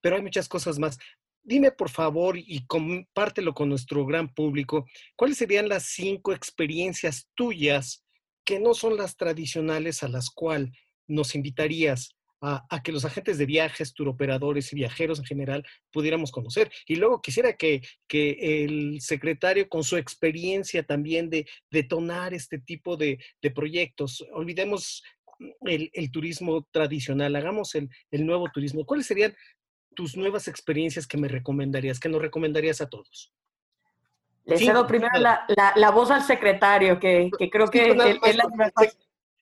pero 0.00 0.16
hay 0.16 0.22
muchas 0.22 0.48
cosas 0.48 0.78
más. 0.78 0.98
Dime, 1.42 1.70
por 1.70 1.90
favor, 1.90 2.36
y 2.38 2.66
compártelo 2.66 3.54
con 3.54 3.68
nuestro 3.68 4.04
gran 4.06 4.32
público, 4.32 4.86
¿cuáles 5.16 5.38
serían 5.38 5.68
las 5.68 5.84
cinco 5.84 6.32
experiencias 6.32 7.28
tuyas 7.34 8.04
que 8.44 8.58
no 8.60 8.74
son 8.74 8.96
las 8.96 9.16
tradicionales 9.16 10.02
a 10.02 10.08
las 10.08 10.30
cuales 10.30 10.70
nos 11.08 11.34
invitarías 11.34 12.15
a, 12.40 12.64
a, 12.68 12.82
que 12.82 12.92
los 12.92 13.04
agentes 13.04 13.38
de 13.38 13.46
viajes, 13.46 13.94
turoperadores 13.94 14.72
y 14.72 14.76
viajeros 14.76 15.18
en 15.18 15.24
general 15.24 15.66
pudiéramos 15.90 16.30
conocer. 16.30 16.70
Y 16.86 16.96
luego 16.96 17.20
quisiera 17.20 17.54
que, 17.54 17.82
que 18.06 18.64
el 18.64 19.00
secretario, 19.00 19.68
con 19.68 19.84
su 19.84 19.96
experiencia 19.96 20.82
también 20.82 21.30
de 21.30 21.46
detonar 21.70 22.34
este 22.34 22.58
tipo 22.58 22.96
de, 22.96 23.18
de 23.42 23.50
proyectos, 23.50 24.24
olvidemos 24.32 25.02
el, 25.62 25.90
el, 25.92 26.10
turismo 26.10 26.66
tradicional, 26.70 27.36
hagamos 27.36 27.74
el, 27.74 27.88
el 28.10 28.26
nuevo 28.26 28.48
turismo. 28.52 28.84
¿Cuáles 28.84 29.06
serían 29.06 29.34
tus 29.94 30.16
nuevas 30.16 30.48
experiencias 30.48 31.06
que 31.06 31.16
me 31.16 31.28
recomendarías, 31.28 32.00
que 32.00 32.08
nos 32.08 32.22
recomendarías 32.22 32.80
a 32.80 32.88
todos? 32.88 33.32
Le 34.44 34.58
cedo 34.58 34.86
primero 34.86 35.18
la, 35.18 35.44
la, 35.48 35.72
la, 35.74 35.90
voz 35.90 36.10
al 36.12 36.22
secretario, 36.22 37.00
que, 37.00 37.30
que 37.36 37.50
creo 37.50 37.66
que 37.66 37.90
es 37.90 38.36
la 38.36 38.44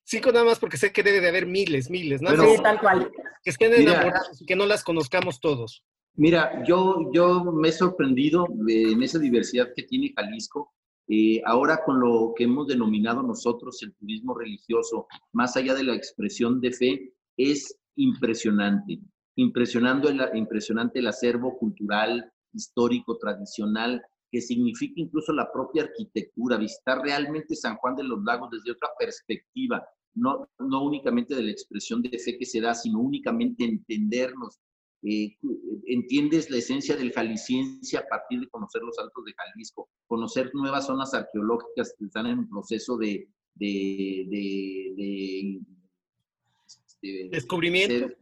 Cinco 0.07 0.31
nada 0.31 0.45
más 0.45 0.59
porque 0.59 0.77
sé 0.77 0.93
que 0.93 1.01
debe 1.01 1.19
de 1.19 1.29
haber 1.29 1.47
miles, 1.47 1.89
miles, 1.89 2.21
¿no? 2.21 2.29
sí, 2.29 2.61
tal 2.61 2.79
cual. 2.79 3.11
Que 3.43 3.49
estén 3.49 3.73
enamorados 3.73 4.39
y 4.39 4.45
que 4.45 4.55
no 4.55 4.67
las 4.67 4.83
conozcamos 4.83 5.39
todos. 5.39 5.83
Mira, 6.13 6.63
yo, 6.63 7.09
yo 7.11 7.43
me 7.43 7.69
he 7.69 7.71
sorprendido 7.71 8.45
en 8.67 9.01
esa 9.01 9.17
diversidad 9.17 9.69
que 9.75 9.83
tiene 9.83 10.13
Jalisco. 10.15 10.71
Eh, 11.07 11.41
ahora 11.45 11.81
con 11.83 11.99
lo 11.99 12.33
que 12.35 12.45
hemos 12.45 12.67
denominado 12.67 13.21
nosotros 13.23 13.81
el 13.81 13.95
turismo 13.95 14.35
religioso, 14.35 15.07
más 15.33 15.57
allá 15.57 15.73
de 15.73 15.83
la 15.83 15.95
expresión 15.95 16.61
de 16.61 16.71
fe, 16.71 17.13
es 17.35 17.75
impresionante. 17.95 18.99
Impresionando 19.35 20.09
el, 20.09 20.21
impresionante 20.35 20.99
el 20.99 21.07
acervo 21.07 21.57
cultural, 21.57 22.31
histórico, 22.53 23.17
tradicional 23.17 24.03
que 24.35 24.41
significa 24.41 24.95
incluso 24.97 25.31
la 25.31 25.49
propia 25.49 25.83
arquitectura, 25.83 26.57
visitar 26.57 26.99
realmente 27.01 27.55
San 27.55 27.77
Juan 27.77 27.95
de 27.95 28.03
los 28.03 28.21
Lagos 28.21 28.49
desde 28.51 28.73
otra 28.73 28.89
perspectiva, 28.99 29.81
no, 30.13 30.49
no 30.59 30.83
únicamente 30.83 31.33
de 31.33 31.43
la 31.43 31.51
expresión 31.51 32.01
de 32.01 32.19
fe 32.19 32.37
que 32.37 32.45
se 32.45 32.59
da, 32.59 32.75
sino 32.75 32.99
únicamente 32.99 33.63
entendernos. 33.63 34.59
Eh, 35.03 35.37
entiendes 35.85 36.49
la 36.49 36.57
esencia 36.57 36.97
del 36.97 37.13
jalisciense 37.13 37.97
a 37.97 38.05
partir 38.05 38.41
de 38.41 38.49
conocer 38.49 38.81
los 38.81 38.99
altos 38.99 39.23
de 39.23 39.33
Jalisco, 39.37 39.87
conocer 40.05 40.51
nuevas 40.53 40.85
zonas 40.85 41.13
arqueológicas 41.13 41.95
que 41.97 42.03
están 42.03 42.25
en 42.25 42.39
un 42.39 42.49
proceso 42.49 42.97
de, 42.97 43.29
de, 43.53 44.25
de, 44.27 44.93
de 44.97 45.59
este, 46.65 47.29
descubrimiento. 47.31 48.13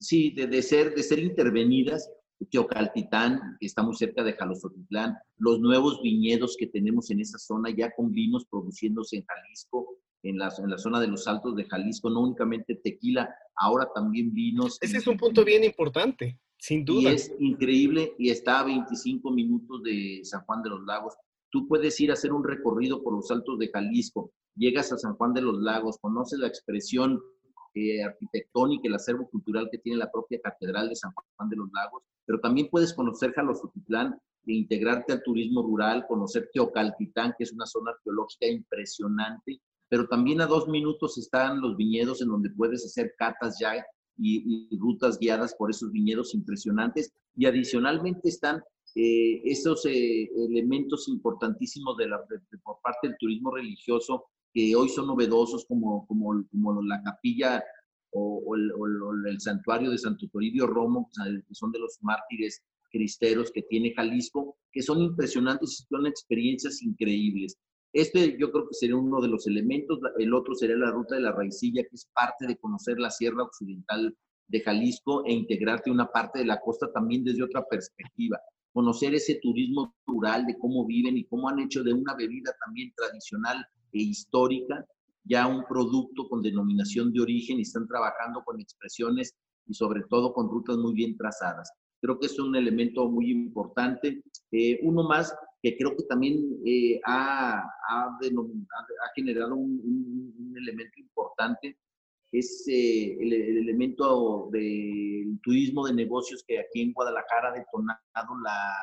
Sí, 0.00 0.30
de, 0.30 0.62
ser, 0.62 0.94
de 0.94 1.02
ser 1.02 1.18
intervenidas 1.18 2.10
Teocaltitán, 2.46 3.56
que 3.58 3.66
está 3.66 3.82
muy 3.82 3.94
cerca 3.96 4.22
de 4.22 4.32
Jalostotitlán, 4.32 5.16
los 5.38 5.60
nuevos 5.60 6.00
viñedos 6.02 6.56
que 6.58 6.66
tenemos 6.66 7.10
en 7.10 7.20
esa 7.20 7.38
zona, 7.38 7.70
ya 7.70 7.90
con 7.94 8.12
vinos 8.12 8.46
produciéndose 8.46 9.16
en 9.16 9.24
Jalisco, 9.24 9.98
en 10.22 10.38
la, 10.38 10.52
en 10.58 10.70
la 10.70 10.78
zona 10.78 11.00
de 11.00 11.08
los 11.08 11.26
Altos 11.26 11.56
de 11.56 11.64
Jalisco, 11.64 12.10
no 12.10 12.20
únicamente 12.20 12.76
tequila, 12.76 13.28
ahora 13.56 13.88
también 13.94 14.32
vinos. 14.32 14.78
Ese 14.80 14.98
es 14.98 15.06
un 15.06 15.16
punto 15.16 15.44
bien 15.44 15.64
importante, 15.64 16.38
sin 16.58 16.84
duda. 16.84 17.10
Y 17.10 17.14
es 17.14 17.32
increíble 17.38 18.14
y 18.18 18.30
está 18.30 18.60
a 18.60 18.64
25 18.64 19.30
minutos 19.30 19.82
de 19.82 20.20
San 20.22 20.44
Juan 20.44 20.62
de 20.62 20.70
los 20.70 20.84
Lagos. 20.84 21.14
Tú 21.50 21.66
puedes 21.66 21.98
ir 22.00 22.10
a 22.10 22.14
hacer 22.14 22.32
un 22.32 22.44
recorrido 22.44 23.02
por 23.02 23.14
los 23.14 23.30
Altos 23.30 23.58
de 23.58 23.68
Jalisco, 23.68 24.32
llegas 24.54 24.92
a 24.92 24.98
San 24.98 25.14
Juan 25.14 25.32
de 25.34 25.42
los 25.42 25.58
Lagos, 25.58 25.98
conoces 26.00 26.38
la 26.38 26.48
expresión 26.48 27.20
eh, 27.78 28.02
arquitectónica, 28.02 28.88
el 28.88 28.94
acervo 28.94 29.28
cultural 29.28 29.68
que 29.70 29.78
tiene 29.78 29.98
la 29.98 30.10
propia 30.10 30.40
Catedral 30.42 30.88
de 30.88 30.96
San 30.96 31.12
Juan 31.12 31.48
de 31.48 31.56
los 31.56 31.68
Lagos, 31.72 32.02
pero 32.26 32.40
también 32.40 32.68
puedes 32.70 32.92
conocer 32.94 33.32
Jalostotitlán 33.32 34.14
e 34.46 34.52
integrarte 34.52 35.12
al 35.12 35.22
turismo 35.22 35.62
rural, 35.62 36.06
conocer 36.08 36.48
Teocaltitán, 36.52 37.34
que 37.36 37.44
es 37.44 37.52
una 37.52 37.66
zona 37.66 37.92
arqueológica 37.92 38.46
impresionante, 38.46 39.60
pero 39.88 40.06
también 40.08 40.40
a 40.40 40.46
dos 40.46 40.68
minutos 40.68 41.18
están 41.18 41.60
los 41.60 41.76
viñedos 41.76 42.20
en 42.22 42.28
donde 42.28 42.50
puedes 42.50 42.84
hacer 42.84 43.14
catas 43.16 43.58
ya 43.60 43.76
y, 44.16 44.68
y 44.70 44.78
rutas 44.78 45.18
guiadas 45.18 45.54
por 45.54 45.70
esos 45.70 45.92
viñedos 45.92 46.34
impresionantes, 46.34 47.12
y 47.36 47.46
adicionalmente 47.46 48.28
están 48.28 48.62
eh, 48.94 49.42
esos 49.44 49.84
eh, 49.86 50.28
elementos 50.34 51.08
importantísimos 51.08 51.96
de 51.98 52.08
la, 52.08 52.18
de, 52.28 52.58
por 52.64 52.80
parte 52.82 53.06
del 53.08 53.16
turismo 53.18 53.50
religioso 53.52 54.24
que 54.52 54.74
hoy 54.74 54.88
son 54.88 55.06
novedosos 55.06 55.64
como, 55.66 56.06
como, 56.06 56.44
como 56.50 56.82
la 56.82 57.02
capilla 57.02 57.62
o, 58.10 58.42
o, 58.46 58.56
el, 58.56 58.72
o, 58.72 59.12
el, 59.26 59.40
santuario 59.40 59.90
de 59.90 59.98
Santo 59.98 60.26
Toribio 60.32 60.66
Romo, 60.66 61.10
que 61.14 61.54
son 61.54 61.72
de 61.72 61.78
los 61.78 61.98
mártires 62.02 62.62
cristeros 62.90 63.50
que 63.52 63.62
tiene 63.62 63.92
Jalisco, 63.94 64.56
que 64.72 64.82
son 64.82 65.00
impresionantes 65.02 65.80
y 65.80 65.86
son 65.94 66.06
experiencias 66.06 66.82
increíbles. 66.82 67.58
Este 67.92 68.36
yo 68.38 68.50
creo 68.52 68.68
que 68.68 68.74
sería 68.74 68.96
uno 68.96 69.20
de 69.20 69.28
los 69.28 69.46
elementos. 69.46 69.98
El 70.18 70.34
otro 70.34 70.54
sería 70.54 70.76
la 70.76 70.90
ruta 70.90 71.14
de 71.14 71.22
la 71.22 71.32
raicilla, 71.32 71.82
que 71.82 71.94
es 71.94 72.08
parte 72.14 72.46
de 72.46 72.56
conocer 72.56 72.98
la 72.98 73.10
Sierra 73.10 73.42
Occidental 73.42 74.16
de 74.46 74.60
Jalisco 74.60 75.24
e 75.26 75.32
integrarte 75.32 75.90
una 75.90 76.10
parte 76.10 76.40
de 76.40 76.46
la 76.46 76.60
costa 76.60 76.90
también 76.92 77.24
desde 77.24 77.42
otra 77.42 77.64
perspectiva. 77.66 78.40
Conocer 78.72 79.14
ese 79.14 79.36
turismo 79.42 79.94
rural 80.06 80.46
de 80.46 80.58
cómo 80.58 80.86
viven 80.86 81.16
y 81.16 81.24
cómo 81.24 81.48
han 81.48 81.60
hecho 81.60 81.82
de 81.82 81.92
una 81.92 82.14
bebida 82.14 82.52
también 82.64 82.92
tradicional 82.96 83.66
e 83.92 84.02
histórica 84.02 84.84
ya 85.24 85.46
un 85.46 85.64
producto 85.64 86.28
con 86.28 86.42
denominación 86.42 87.12
de 87.12 87.20
origen 87.20 87.58
y 87.58 87.62
están 87.62 87.86
trabajando 87.86 88.42
con 88.44 88.60
expresiones 88.60 89.34
y 89.66 89.74
sobre 89.74 90.02
todo 90.08 90.32
con 90.32 90.48
rutas 90.48 90.76
muy 90.78 90.94
bien 90.94 91.16
trazadas. 91.16 91.70
Creo 92.00 92.18
que 92.18 92.26
es 92.26 92.38
un 92.38 92.56
elemento 92.56 93.08
muy 93.10 93.30
importante. 93.30 94.22
Eh, 94.52 94.80
uno 94.82 95.02
más 95.02 95.34
que 95.62 95.76
creo 95.76 95.94
que 95.96 96.04
también 96.04 96.38
eh, 96.64 97.00
ha, 97.04 97.62
generado 99.14 99.56
un, 99.56 100.54
elemento 100.56 100.98
importante 100.98 101.76
es 102.32 102.64
eh, 102.68 103.16
el, 103.20 103.32
elemento 103.32 104.48
del 104.52 105.38
turismo 105.42 105.86
de 105.86 105.94
negocios 105.94 106.44
que 106.46 106.58
aquí 106.58 106.82
en 106.82 106.92
Guadalajara 106.92 107.50
ha 107.50 107.52
detonado 107.52 108.40
la 108.42 108.74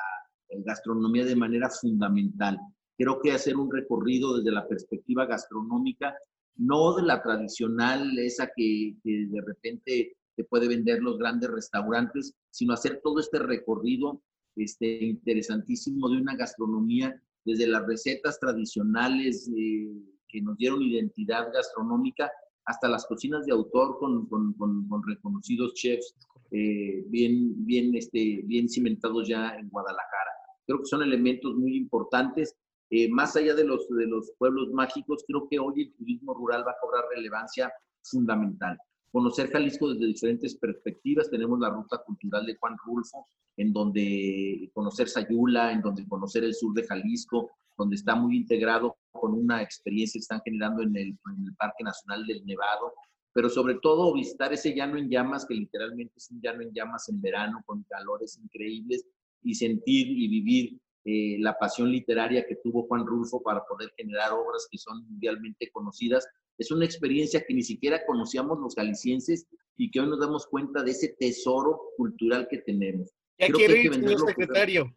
gastronomía 0.65 1.25
de 1.25 1.35
manera 1.35 1.69
fundamental. 1.69 2.57
Creo 2.97 3.19
que 3.21 3.31
hacer 3.31 3.57
un 3.57 3.71
recorrido 3.71 4.37
desde 4.37 4.51
la 4.51 4.67
perspectiva 4.67 5.25
gastronómica, 5.25 6.15
no 6.57 6.95
de 6.95 7.03
la 7.03 7.21
tradicional, 7.21 8.17
esa 8.17 8.49
que, 8.55 8.95
que 9.03 9.27
de 9.27 9.41
repente 9.41 10.15
te 10.35 10.43
puede 10.43 10.67
vender 10.67 11.01
los 11.01 11.17
grandes 11.17 11.49
restaurantes, 11.49 12.33
sino 12.49 12.73
hacer 12.73 13.01
todo 13.03 13.19
este 13.19 13.39
recorrido 13.39 14.21
este, 14.55 15.03
interesantísimo 15.03 16.09
de 16.09 16.17
una 16.17 16.35
gastronomía 16.35 17.21
desde 17.43 17.67
las 17.67 17.85
recetas 17.85 18.39
tradicionales 18.39 19.49
eh, 19.55 19.87
que 20.27 20.41
nos 20.41 20.57
dieron 20.57 20.81
identidad 20.81 21.51
gastronómica 21.53 22.31
hasta 22.65 22.89
las 22.89 23.05
cocinas 23.05 23.45
de 23.45 23.53
autor 23.53 23.97
con, 23.99 24.27
con, 24.27 24.53
con, 24.57 25.03
reconocidos 25.07 25.73
chefs 25.75 26.15
eh, 26.51 27.03
bien, 27.07 27.65
bien, 27.65 27.93
este, 27.95 28.41
bien 28.45 28.67
cimentados 28.67 29.27
ya 29.27 29.55
en 29.55 29.69
Guadalajara. 29.69 30.31
Creo 30.65 30.79
que 30.79 30.85
son 30.85 31.03
elementos 31.03 31.55
muy 31.55 31.77
importantes. 31.77 32.55
Eh, 32.89 33.09
más 33.09 33.35
allá 33.35 33.55
de 33.55 33.63
los, 33.63 33.87
de 33.89 34.05
los 34.05 34.31
pueblos 34.37 34.69
mágicos, 34.71 35.23
creo 35.27 35.47
que 35.49 35.59
hoy 35.59 35.81
el 35.83 35.93
turismo 35.95 36.33
rural 36.33 36.65
va 36.67 36.71
a 36.71 36.79
cobrar 36.81 37.03
relevancia 37.13 37.71
fundamental 38.03 38.77
conocer 39.15 39.49
Jalisco 39.49 39.93
desde 39.93 40.07
diferentes 40.07 40.57
perspectivas. 40.57 41.29
Tenemos 41.29 41.57
la 41.57 41.69
ruta 41.69 42.03
cultural 42.05 42.45
de 42.45 42.57
Juan 42.57 42.75
Rulfo, 42.85 43.29
en 43.55 43.71
donde 43.71 44.69
conocer 44.73 45.07
Sayula, 45.07 45.71
en 45.71 45.81
donde 45.81 46.05
conocer 46.05 46.43
el 46.43 46.53
sur 46.53 46.73
de 46.73 46.85
Jalisco, 46.85 47.49
donde 47.77 47.95
está 47.95 48.13
muy 48.15 48.35
integrado 48.35 48.97
con 49.13 49.33
una 49.33 49.61
experiencia 49.61 50.19
que 50.19 50.23
están 50.23 50.41
generando 50.43 50.83
en 50.83 50.97
el, 50.97 51.17
Parque 51.57 51.85
Nacional 51.85 52.27
del 52.27 52.45
Nevado, 52.45 52.91
pero 53.31 53.47
sobre 53.47 53.75
todo 53.75 54.13
visitar 54.13 54.51
ese 54.51 54.75
llano 54.75 54.97
en 54.97 55.09
llamas, 55.09 55.45
que 55.45 55.53
literalmente 55.53 56.15
es 56.17 56.29
un 56.31 56.41
llano 56.41 56.63
en 56.63 56.73
llamas 56.73 57.07
en 57.07 57.21
verano, 57.21 57.63
con 57.65 57.83
calores 57.83 58.37
increíbles, 58.37 59.05
y 59.43 59.55
sentir 59.55 60.07
y 60.09 60.27
vivir 60.27 60.77
eh, 61.05 61.37
la 61.39 61.57
pasión 61.57 61.91
literaria 61.91 62.45
que 62.47 62.55
tuvo 62.55 62.87
Juan 62.87 63.05
Rulfo 63.05 63.41
para 63.43 63.63
poder 63.65 63.91
generar 63.95 64.33
obras 64.33 64.67
que 64.69 64.77
son 64.77 65.05
mundialmente 65.07 65.69
conocidas 65.71 66.27
es 66.57 66.71
una 66.71 66.85
experiencia 66.85 67.43
que 67.45 67.53
ni 67.53 67.63
siquiera 67.63 68.05
conocíamos 68.05 68.59
los 68.59 68.75
jaliscienses 68.75 69.47
y 69.77 69.91
que 69.91 69.99
hoy 69.99 70.07
nos 70.07 70.19
damos 70.19 70.47
cuenta 70.47 70.83
de 70.83 70.91
ese 70.91 71.15
tesoro 71.19 71.79
cultural 71.97 72.47
que 72.49 72.59
tenemos. 72.59 73.11
Ya 73.37 73.49
quiero 73.49 73.75
ir, 73.75 73.93
señor 73.93 74.19
secretario. 74.27 74.95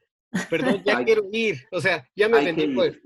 Perdón, 0.49 0.83
ya 0.85 1.05
quiero 1.05 1.29
ir. 1.33 1.57
O 1.73 1.81
sea, 1.81 2.09
ya 2.15 2.29
me 2.29 2.45
vendió, 2.45 2.75
pues, 2.75 2.99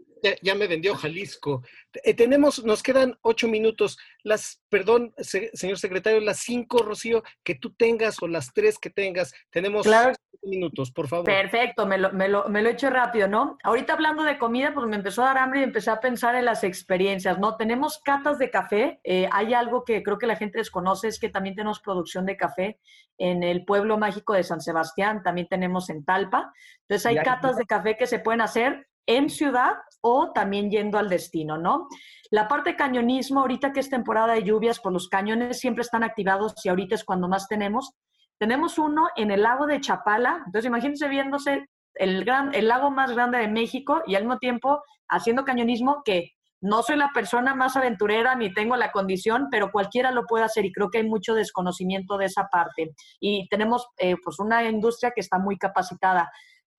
ya, 0.42 0.54
me 0.54 0.66
vendió 0.66 0.94
Jalisco. 0.94 1.62
Eh, 2.04 2.14
tenemos, 2.14 2.64
nos 2.64 2.82
quedan 2.82 3.18
ocho 3.22 3.48
minutos. 3.48 3.98
Las, 4.22 4.62
perdón, 4.68 5.14
señor 5.18 5.78
secretario, 5.78 6.20
las 6.20 6.40
cinco, 6.40 6.82
Rocío, 6.82 7.22
que 7.42 7.54
tú 7.54 7.74
tengas 7.74 8.22
o 8.22 8.28
las 8.28 8.52
tres 8.52 8.78
que 8.78 8.90
tengas. 8.90 9.32
Tenemos 9.50 9.84
claro 9.84 10.14
minutos, 10.42 10.90
por 10.90 11.08
favor. 11.08 11.24
Perfecto, 11.24 11.86
me 11.86 11.98
lo, 11.98 12.12
me, 12.12 12.28
lo, 12.28 12.48
me 12.48 12.62
lo 12.62 12.68
he 12.68 12.72
hecho 12.72 12.90
rápido, 12.90 13.28
¿no? 13.28 13.56
Ahorita 13.62 13.92
hablando 13.92 14.24
de 14.24 14.38
comida, 14.38 14.74
pues 14.74 14.86
me 14.86 14.96
empezó 14.96 15.22
a 15.22 15.26
dar 15.26 15.38
hambre 15.38 15.60
y 15.60 15.64
empecé 15.64 15.90
a 15.90 16.00
pensar 16.00 16.34
en 16.34 16.44
las 16.44 16.64
experiencias, 16.64 17.38
¿no? 17.38 17.56
Tenemos 17.56 18.00
catas 18.04 18.38
de 18.38 18.50
café, 18.50 19.00
eh, 19.04 19.28
hay 19.30 19.54
algo 19.54 19.84
que 19.84 20.02
creo 20.02 20.18
que 20.18 20.26
la 20.26 20.36
gente 20.36 20.58
desconoce, 20.58 21.08
es 21.08 21.18
que 21.18 21.28
también 21.28 21.54
tenemos 21.54 21.80
producción 21.80 22.26
de 22.26 22.36
café 22.36 22.80
en 23.18 23.42
el 23.42 23.64
pueblo 23.64 23.98
mágico 23.98 24.32
de 24.32 24.42
San 24.42 24.60
Sebastián, 24.60 25.22
también 25.22 25.46
tenemos 25.48 25.88
en 25.90 26.04
Talpa. 26.04 26.52
Entonces 26.88 27.06
hay 27.06 27.16
catas 27.18 27.56
de 27.56 27.66
café 27.66 27.96
que 27.96 28.06
se 28.06 28.18
pueden 28.18 28.40
hacer 28.40 28.88
en 29.06 29.30
ciudad 29.30 29.74
o 30.00 30.32
también 30.32 30.70
yendo 30.70 30.98
al 30.98 31.08
destino, 31.08 31.58
¿no? 31.58 31.88
La 32.30 32.48
parte 32.48 32.76
cañonismo, 32.76 33.40
ahorita 33.40 33.72
que 33.72 33.80
es 33.80 33.90
temporada 33.90 34.34
de 34.34 34.42
lluvias, 34.42 34.80
pues 34.80 34.92
los 34.92 35.08
cañones 35.08 35.58
siempre 35.60 35.82
están 35.82 36.02
activados 36.02 36.54
y 36.64 36.68
ahorita 36.68 36.94
es 36.94 37.04
cuando 37.04 37.28
más 37.28 37.48
tenemos. 37.48 37.92
Tenemos 38.38 38.78
uno 38.78 39.08
en 39.16 39.30
el 39.30 39.42
lago 39.42 39.66
de 39.66 39.80
Chapala, 39.80 40.42
entonces 40.46 40.66
imagínense 40.66 41.08
viéndose 41.08 41.68
el, 41.94 42.24
gran, 42.24 42.54
el 42.54 42.68
lago 42.68 42.90
más 42.90 43.12
grande 43.12 43.38
de 43.38 43.48
México 43.48 44.02
y 44.06 44.14
al 44.14 44.22
mismo 44.22 44.38
tiempo 44.38 44.82
haciendo 45.08 45.44
cañonismo 45.44 46.02
que 46.04 46.32
no 46.62 46.82
soy 46.82 46.96
la 46.96 47.10
persona 47.12 47.54
más 47.54 47.76
aventurera 47.76 48.36
ni 48.36 48.54
tengo 48.54 48.76
la 48.76 48.92
condición, 48.92 49.48
pero 49.50 49.72
cualquiera 49.72 50.12
lo 50.12 50.26
puede 50.26 50.44
hacer 50.44 50.64
y 50.64 50.72
creo 50.72 50.90
que 50.90 50.98
hay 50.98 51.08
mucho 51.08 51.34
desconocimiento 51.34 52.16
de 52.16 52.26
esa 52.26 52.46
parte. 52.46 52.94
Y 53.20 53.48
tenemos 53.48 53.88
eh, 53.98 54.14
pues 54.22 54.38
una 54.38 54.64
industria 54.64 55.10
que 55.14 55.20
está 55.20 55.38
muy 55.38 55.58
capacitada. 55.58 56.30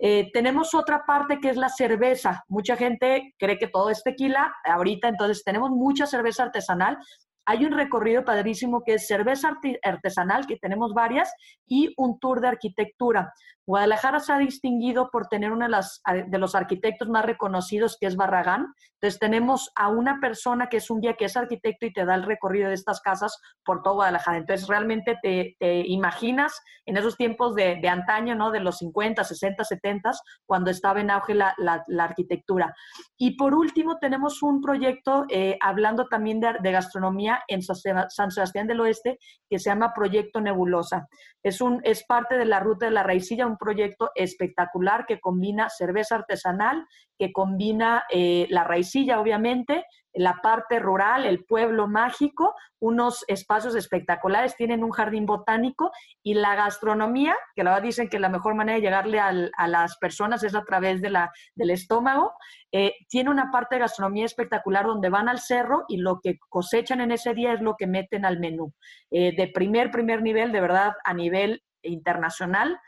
Eh, 0.06 0.30
tenemos 0.34 0.74
otra 0.74 1.06
parte 1.06 1.40
que 1.40 1.50
es 1.50 1.56
la 1.56 1.70
cerveza. 1.70 2.44
Mucha 2.50 2.76
gente 2.76 3.34
cree 3.40 3.58
que 3.58 3.70
todo 3.70 3.90
es 3.90 4.04
tequila 4.04 4.54
ahorita, 4.66 5.08
entonces 5.08 5.46
tenemos 5.46 5.70
mucha 5.70 6.06
cerveza 6.06 6.44
artesanal 6.44 6.98
hay 7.46 7.66
un 7.66 7.74
recorrido 7.74 8.24
padrísimo 8.24 8.84
que 8.86 8.96
es 8.96 9.08
cerveza 9.08 9.52
artesanal, 9.84 10.46
que 10.48 10.58
tenemos 10.58 10.94
varias, 10.94 11.34
y 11.68 11.94
un 11.98 12.20
tour 12.20 12.42
de 12.42 12.48
arquitectura. 12.48 13.34
Guadalajara 13.66 14.20
se 14.20 14.34
ha 14.34 14.38
distinguido 14.38 15.10
por 15.10 15.28
tener 15.28 15.52
uno 15.52 15.66
de, 15.66 15.72
las, 15.72 16.02
de 16.28 16.38
los 16.38 16.54
arquitectos 16.54 17.08
más 17.10 17.26
reconocidos, 17.26 17.98
que 18.00 18.08
es 18.08 18.16
Barragán. 18.16 18.74
Entonces 18.96 19.20
tenemos 19.20 19.72
a 19.76 19.90
una 19.90 20.20
persona 20.20 20.68
que 20.68 20.78
es 20.78 20.90
un 20.90 21.02
guía 21.02 21.16
que 21.16 21.26
es 21.26 21.38
arquitecto 21.38 21.86
y 21.86 21.94
te 21.94 22.06
da 22.06 22.16
el 22.16 22.24
recorrido 22.24 22.70
de 22.70 22.76
estas 22.76 23.02
casas 23.02 23.38
por 23.64 23.82
todo 23.82 23.96
Guadalajara. 23.96 24.38
Entonces 24.38 24.68
realmente 24.68 25.18
te, 25.22 25.56
imaginas 25.88 26.60
en 26.86 26.98
esos 26.98 27.18
tiempos 27.18 27.56
de, 27.56 27.80
antaño, 27.88 28.36
¿no? 28.36 28.52
De 28.52 28.60
los 28.60 28.78
50, 28.78 29.24
60, 29.24 29.64
70, 29.64 30.12
cuando 30.46 30.72
estaba 30.72 31.02
en 31.02 31.12
auge 31.12 31.34
la, 31.34 31.56
arquitectura. 32.00 32.74
Y 33.18 33.38
por 33.38 33.54
último 33.54 33.98
tenemos 33.98 34.42
un 34.44 34.62
proyecto 34.62 35.26
eh, 35.30 35.58
hablando 35.62 36.08
también 36.08 36.40
de 36.40 36.72
gastronomía 36.72 37.44
en 37.48 37.62
San 37.62 38.32
Sebastián 38.32 38.68
del 38.68 38.82
Oeste 38.82 39.20
que 39.50 39.60
se 39.60 39.70
llama 39.70 39.94
Proyecto 39.94 40.42
Nebulosa. 40.42 41.08
Es, 41.44 41.62
un, 41.62 41.82
es 41.84 42.04
parte 42.06 42.38
de 42.38 42.46
la 42.46 42.60
Ruta 42.60 42.86
de 42.86 42.92
la 42.92 43.04
Raicilla, 43.04 43.46
un 43.54 43.58
proyecto 43.58 44.12
espectacular 44.16 45.06
que 45.06 45.20
combina 45.20 45.70
cerveza 45.70 46.16
artesanal, 46.16 46.86
que 47.18 47.32
combina 47.32 48.04
eh, 48.10 48.48
la 48.50 48.64
raicilla, 48.64 49.20
obviamente, 49.20 49.86
la 50.14 50.40
parte 50.44 50.80
rural, 50.80 51.26
el 51.26 51.44
pueblo 51.44 51.88
mágico, 51.88 52.54
unos 52.80 53.26
espacios 53.28 53.76
espectaculares, 53.76 54.56
tienen 54.56 54.84
un 54.84 54.92
jardín 54.92 55.26
botánico 55.26 55.92
y 56.22 56.36
la 56.36 56.56
gastronomía, 56.56 57.36
que 57.56 57.64
la 57.64 57.72
verdad 57.72 57.84
dicen 57.84 58.10
que 58.10 58.20
la 58.20 58.30
mejor 58.30 58.54
manera 58.54 58.76
de 58.76 58.82
llegarle 58.82 59.20
a 59.20 59.68
las 59.68 59.98
personas 59.98 60.44
es 60.44 60.54
a 60.54 60.64
través 60.64 61.02
de 61.02 61.10
la, 61.10 61.32
del 61.56 61.72
estómago, 61.72 62.34
eh, 62.72 62.94
tiene 63.10 63.32
una 63.32 63.52
parte 63.52 63.76
de 63.76 63.82
gastronomía 63.82 64.26
espectacular 64.26 64.86
donde 64.86 65.10
van 65.10 65.30
al 65.30 65.40
cerro 65.40 65.86
y 65.88 65.98
lo 65.98 66.20
que 66.22 66.38
cosechan 66.50 67.02
en 67.02 67.12
ese 67.12 67.34
día 67.34 67.54
es 67.54 67.62
lo 67.62 67.76
que 67.76 67.88
meten 67.88 68.26
al 68.26 68.40
menú. 68.40 68.74
Eh, 69.10 69.36
de 69.36 69.48
primer, 69.48 69.90
primer 69.90 70.22
nivel, 70.22 70.52
de 70.52 70.62
verdad, 70.62 70.94
a 71.04 71.14
nivel 71.14 71.64
internacional, 71.82 72.80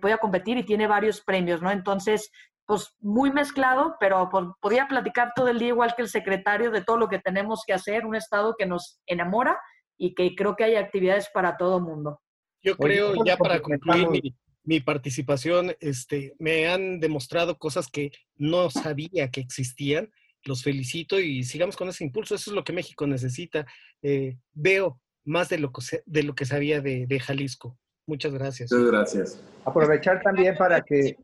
podía 0.00 0.18
competir 0.18 0.56
y 0.56 0.64
tiene 0.64 0.86
varios 0.86 1.20
premios, 1.20 1.60
¿no? 1.60 1.70
Entonces, 1.70 2.30
pues 2.68 2.94
muy 3.00 3.32
mezclado, 3.32 3.96
pero 3.98 4.28
pues, 4.30 4.44
podía 4.60 4.86
platicar 4.86 5.32
todo 5.34 5.48
el 5.48 5.58
día 5.58 5.68
igual 5.68 5.94
que 5.96 6.02
el 6.02 6.08
secretario 6.10 6.70
de 6.70 6.84
todo 6.84 6.98
lo 6.98 7.08
que 7.08 7.18
tenemos 7.18 7.62
que 7.66 7.72
hacer, 7.72 8.04
un 8.04 8.14
estado 8.14 8.56
que 8.58 8.66
nos 8.66 9.00
enamora 9.06 9.58
y 9.96 10.14
que 10.14 10.34
creo 10.34 10.54
que 10.54 10.64
hay 10.64 10.76
actividades 10.76 11.30
para 11.32 11.56
todo 11.56 11.80
mundo. 11.80 12.20
Yo 12.62 12.76
creo, 12.76 13.14
ya 13.24 13.38
para 13.38 13.60
concluir 13.60 14.34
mi, 14.64 14.80
participación, 14.80 15.74
este, 15.80 16.34
me 16.38 16.68
han 16.68 17.00
demostrado 17.00 17.56
cosas 17.56 17.88
que 17.88 18.12
no 18.36 18.70
sabía 18.70 19.30
que 19.30 19.40
existían. 19.40 20.10
Los 20.44 20.62
felicito 20.62 21.18
y 21.18 21.44
sigamos 21.44 21.74
con 21.74 21.88
ese 21.88 22.04
impulso. 22.04 22.34
Eso 22.34 22.50
es 22.50 22.54
lo 22.54 22.64
que 22.64 22.74
México 22.74 23.06
necesita. 23.06 23.66
Eh, 24.02 24.36
veo 24.52 25.00
más 25.24 25.48
de 25.48 25.58
lo 25.58 25.72
que, 25.72 26.02
de 26.04 26.22
lo 26.22 26.34
que 26.34 26.44
sabía 26.44 26.82
de, 26.82 27.06
de 27.06 27.18
Jalisco. 27.18 27.78
Muchas 28.08 28.32
gracias. 28.32 28.72
Muchas 28.72 28.90
gracias. 28.90 29.44
Aprovechar 29.66 30.22
también 30.22 30.56
para 30.56 30.80
que 30.80 31.16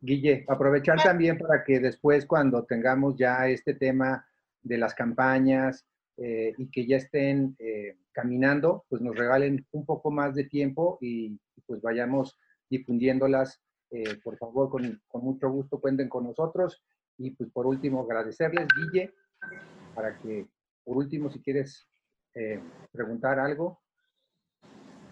Guille, 0.00 0.44
aprovechar 0.48 1.00
también 1.00 1.38
para 1.38 1.62
que 1.62 1.78
después 1.78 2.26
cuando 2.26 2.64
tengamos 2.64 3.16
ya 3.16 3.46
este 3.48 3.74
tema 3.74 4.26
de 4.62 4.78
las 4.78 4.94
campañas 4.94 5.86
eh, 6.16 6.52
y 6.58 6.70
que 6.70 6.86
ya 6.86 6.96
estén 6.96 7.54
eh, 7.60 7.98
caminando, 8.10 8.84
pues 8.88 9.00
nos 9.00 9.14
regalen 9.14 9.64
un 9.70 9.86
poco 9.86 10.10
más 10.10 10.34
de 10.34 10.44
tiempo 10.44 10.98
y, 11.00 11.38
pues 11.66 11.80
vayamos 11.80 12.36
difundiéndolas. 12.68 13.60
Eh, 13.92 14.18
por 14.24 14.36
favor, 14.36 14.70
con, 14.70 15.00
con, 15.06 15.22
mucho 15.22 15.48
gusto 15.48 15.80
cuenten 15.80 16.08
con 16.08 16.24
nosotros. 16.24 16.82
Y 17.16 17.30
pues 17.30 17.48
por 17.50 17.66
último, 17.66 18.02
agradecerles, 18.02 18.66
Guille, 18.76 19.14
para 19.94 20.18
que, 20.18 20.48
por 20.82 20.96
último, 20.96 21.30
si 21.30 21.40
quieres 21.40 21.86
eh, 22.34 22.60
preguntar 22.90 23.38
algo. 23.38 23.80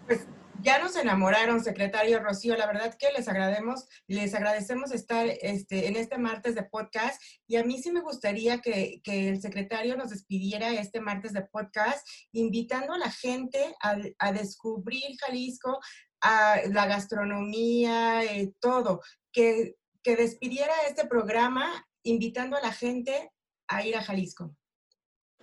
Pues 0.05 0.27
ya 0.61 0.81
nos 0.81 0.95
enamoraron, 0.95 1.63
secretario 1.63 2.19
Rocío. 2.19 2.55
La 2.55 2.67
verdad 2.67 2.95
que 2.97 3.11
les 3.15 3.27
agradecemos, 3.27 3.87
les 4.07 4.33
agradecemos 4.33 4.91
estar 4.91 5.27
este, 5.41 5.87
en 5.87 5.95
este 5.95 6.17
martes 6.17 6.55
de 6.55 6.63
podcast. 6.63 7.21
Y 7.47 7.55
a 7.55 7.63
mí 7.63 7.81
sí 7.81 7.91
me 7.91 8.01
gustaría 8.01 8.59
que, 8.61 9.01
el 9.05 9.41
secretario 9.41 9.97
nos 9.97 10.11
despidiera 10.11 10.71
este 10.71 10.99
martes 11.01 11.33
de 11.33 11.41
podcast, 11.43 12.07
invitando 12.31 12.93
a 12.93 12.97
la 12.97 13.11
gente 13.11 13.75
a, 13.81 14.31
descubrir 14.31 15.17
Jalisco, 15.19 15.79
a 16.21 16.57
la 16.69 16.85
gastronomía, 16.85 18.23
eh, 18.23 18.53
todo. 18.59 19.01
Que, 19.31 19.75
que 20.03 20.15
despidiera 20.15 20.73
este 20.87 21.07
programa 21.07 21.85
invitando 22.03 22.55
a 22.55 22.61
la 22.61 22.71
gente 22.71 23.31
a 23.67 23.85
ir 23.85 23.95
a 23.95 24.03
Jalisco. 24.03 24.55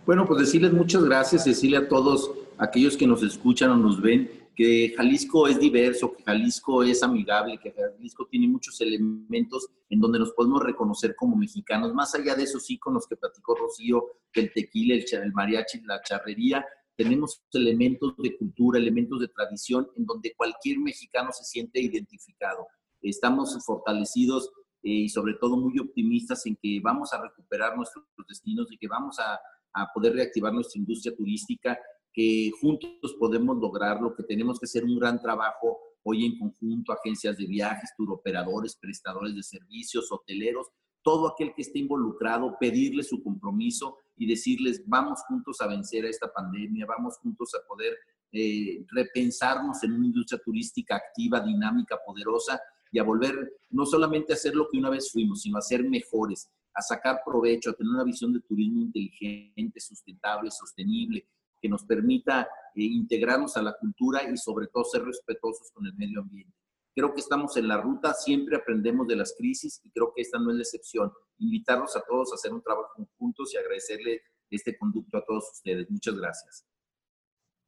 Bueno, 0.06 0.26
pues 0.26 0.40
decirles 0.40 0.72
muchas 0.72 1.04
gracias, 1.04 1.44
decirle 1.44 1.76
a 1.76 1.88
todos 1.88 2.30
aquellos 2.58 2.96
que 2.96 3.06
nos 3.06 3.22
escuchan 3.22 3.70
o 3.70 3.76
nos 3.76 4.00
ven 4.00 4.39
que 4.54 4.92
Jalisco 4.96 5.48
es 5.48 5.58
diverso, 5.58 6.12
que 6.12 6.22
Jalisco 6.22 6.82
es 6.82 7.02
amigable, 7.02 7.58
que 7.58 7.72
Jalisco 7.72 8.26
tiene 8.26 8.48
muchos 8.48 8.80
elementos 8.80 9.68
en 9.88 10.00
donde 10.00 10.18
nos 10.18 10.32
podemos 10.32 10.62
reconocer 10.62 11.14
como 11.16 11.36
mexicanos, 11.36 11.94
más 11.94 12.14
allá 12.14 12.34
de 12.34 12.44
esos 12.44 12.68
íconos 12.70 13.06
que 13.06 13.16
platicó 13.16 13.54
Rocío, 13.54 14.06
que 14.32 14.40
el 14.40 14.52
tequila, 14.52 14.94
el, 14.94 15.04
el 15.22 15.32
mariachi, 15.32 15.80
la 15.82 16.02
charrería, 16.02 16.64
tenemos 16.96 17.42
elementos 17.52 18.14
de 18.18 18.36
cultura, 18.36 18.78
elementos 18.78 19.20
de 19.20 19.28
tradición 19.28 19.88
en 19.96 20.04
donde 20.04 20.34
cualquier 20.36 20.78
mexicano 20.78 21.30
se 21.32 21.44
siente 21.44 21.80
identificado. 21.80 22.66
Estamos 23.00 23.56
fortalecidos 23.64 24.50
eh, 24.82 24.90
y 24.90 25.08
sobre 25.08 25.34
todo 25.40 25.56
muy 25.56 25.78
optimistas 25.78 26.44
en 26.44 26.56
que 26.60 26.78
vamos 26.82 27.12
a 27.14 27.22
recuperar 27.22 27.76
nuestros 27.76 28.04
destinos 28.28 28.70
y 28.70 28.76
que 28.76 28.88
vamos 28.88 29.18
a, 29.18 29.40
a 29.72 29.88
poder 29.94 30.12
reactivar 30.12 30.52
nuestra 30.52 30.78
industria 30.78 31.16
turística 31.16 31.78
que 32.12 32.50
juntos 32.60 33.14
podemos 33.18 33.56
lograrlo, 33.58 34.14
que 34.14 34.22
tenemos 34.24 34.58
que 34.58 34.64
hacer 34.64 34.84
un 34.84 34.98
gran 34.98 35.20
trabajo 35.20 35.78
hoy 36.02 36.24
en 36.24 36.38
conjunto, 36.38 36.92
agencias 36.92 37.36
de 37.36 37.46
viajes, 37.46 37.90
turoperadores, 37.96 38.76
prestadores 38.76 39.34
de 39.34 39.42
servicios, 39.42 40.10
hoteleros, 40.10 40.68
todo 41.02 41.28
aquel 41.28 41.52
que 41.54 41.62
esté 41.62 41.78
involucrado, 41.78 42.56
pedirle 42.58 43.02
su 43.02 43.22
compromiso 43.22 43.96
y 44.16 44.26
decirles, 44.26 44.82
vamos 44.86 45.20
juntos 45.28 45.60
a 45.60 45.66
vencer 45.66 46.04
a 46.04 46.10
esta 46.10 46.32
pandemia, 46.32 46.86
vamos 46.86 47.16
juntos 47.18 47.50
a 47.54 47.66
poder 47.66 47.96
eh, 48.32 48.84
repensarnos 48.88 49.82
en 49.82 49.92
una 49.92 50.06
industria 50.06 50.40
turística 50.44 50.96
activa, 50.96 51.40
dinámica, 51.40 51.98
poderosa 52.04 52.60
y 52.92 52.98
a 52.98 53.02
volver 53.02 53.34
no 53.70 53.86
solamente 53.86 54.32
a 54.32 54.36
hacer 54.36 54.54
lo 54.54 54.68
que 54.68 54.78
una 54.78 54.90
vez 54.90 55.10
fuimos, 55.10 55.42
sino 55.42 55.58
a 55.58 55.62
ser 55.62 55.84
mejores, 55.84 56.50
a 56.74 56.82
sacar 56.82 57.20
provecho, 57.24 57.70
a 57.70 57.72
tener 57.72 57.92
una 57.92 58.04
visión 58.04 58.32
de 58.32 58.40
turismo 58.40 58.82
inteligente, 58.82 59.80
sustentable, 59.80 60.50
sostenible, 60.50 61.26
que 61.60 61.68
nos 61.68 61.84
permita 61.84 62.48
eh, 62.74 62.82
integrarnos 62.82 63.56
a 63.56 63.62
la 63.62 63.76
cultura 63.78 64.22
y 64.22 64.36
sobre 64.36 64.66
todo 64.68 64.84
ser 64.84 65.02
respetuosos 65.04 65.70
con 65.72 65.86
el 65.86 65.94
medio 65.94 66.20
ambiente. 66.20 66.54
Creo 66.94 67.14
que 67.14 67.20
estamos 67.20 67.56
en 67.56 67.68
la 67.68 67.80
ruta, 67.80 68.14
siempre 68.14 68.56
aprendemos 68.56 69.06
de 69.06 69.16
las 69.16 69.34
crisis 69.36 69.80
y 69.84 69.90
creo 69.90 70.12
que 70.14 70.22
esta 70.22 70.38
no 70.38 70.50
es 70.50 70.56
la 70.56 70.62
excepción. 70.62 71.12
Invitarlos 71.38 71.96
a 71.96 72.02
todos 72.02 72.32
a 72.32 72.34
hacer 72.34 72.52
un 72.52 72.62
trabajo 72.62 73.08
juntos 73.16 73.54
y 73.54 73.58
agradecerle 73.58 74.22
este 74.50 74.76
conducto 74.76 75.18
a 75.18 75.24
todos 75.24 75.50
ustedes. 75.52 75.88
Muchas 75.90 76.16
gracias. 76.16 76.66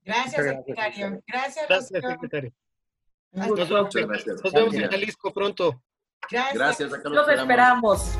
Gracias, 0.04 0.44
secretario. 0.44 1.22
Gracias, 1.26 1.68
gracias 1.68 2.02
secretario. 2.04 2.52
Nos, 3.30 3.68
vemos, 3.68 4.74
en 4.74 4.90
Jalisco 4.90 5.32
pronto. 5.32 5.82
Gracias. 6.30 6.54
Gracias. 6.54 7.04
Los 7.04 7.28
esperamos. 7.28 8.18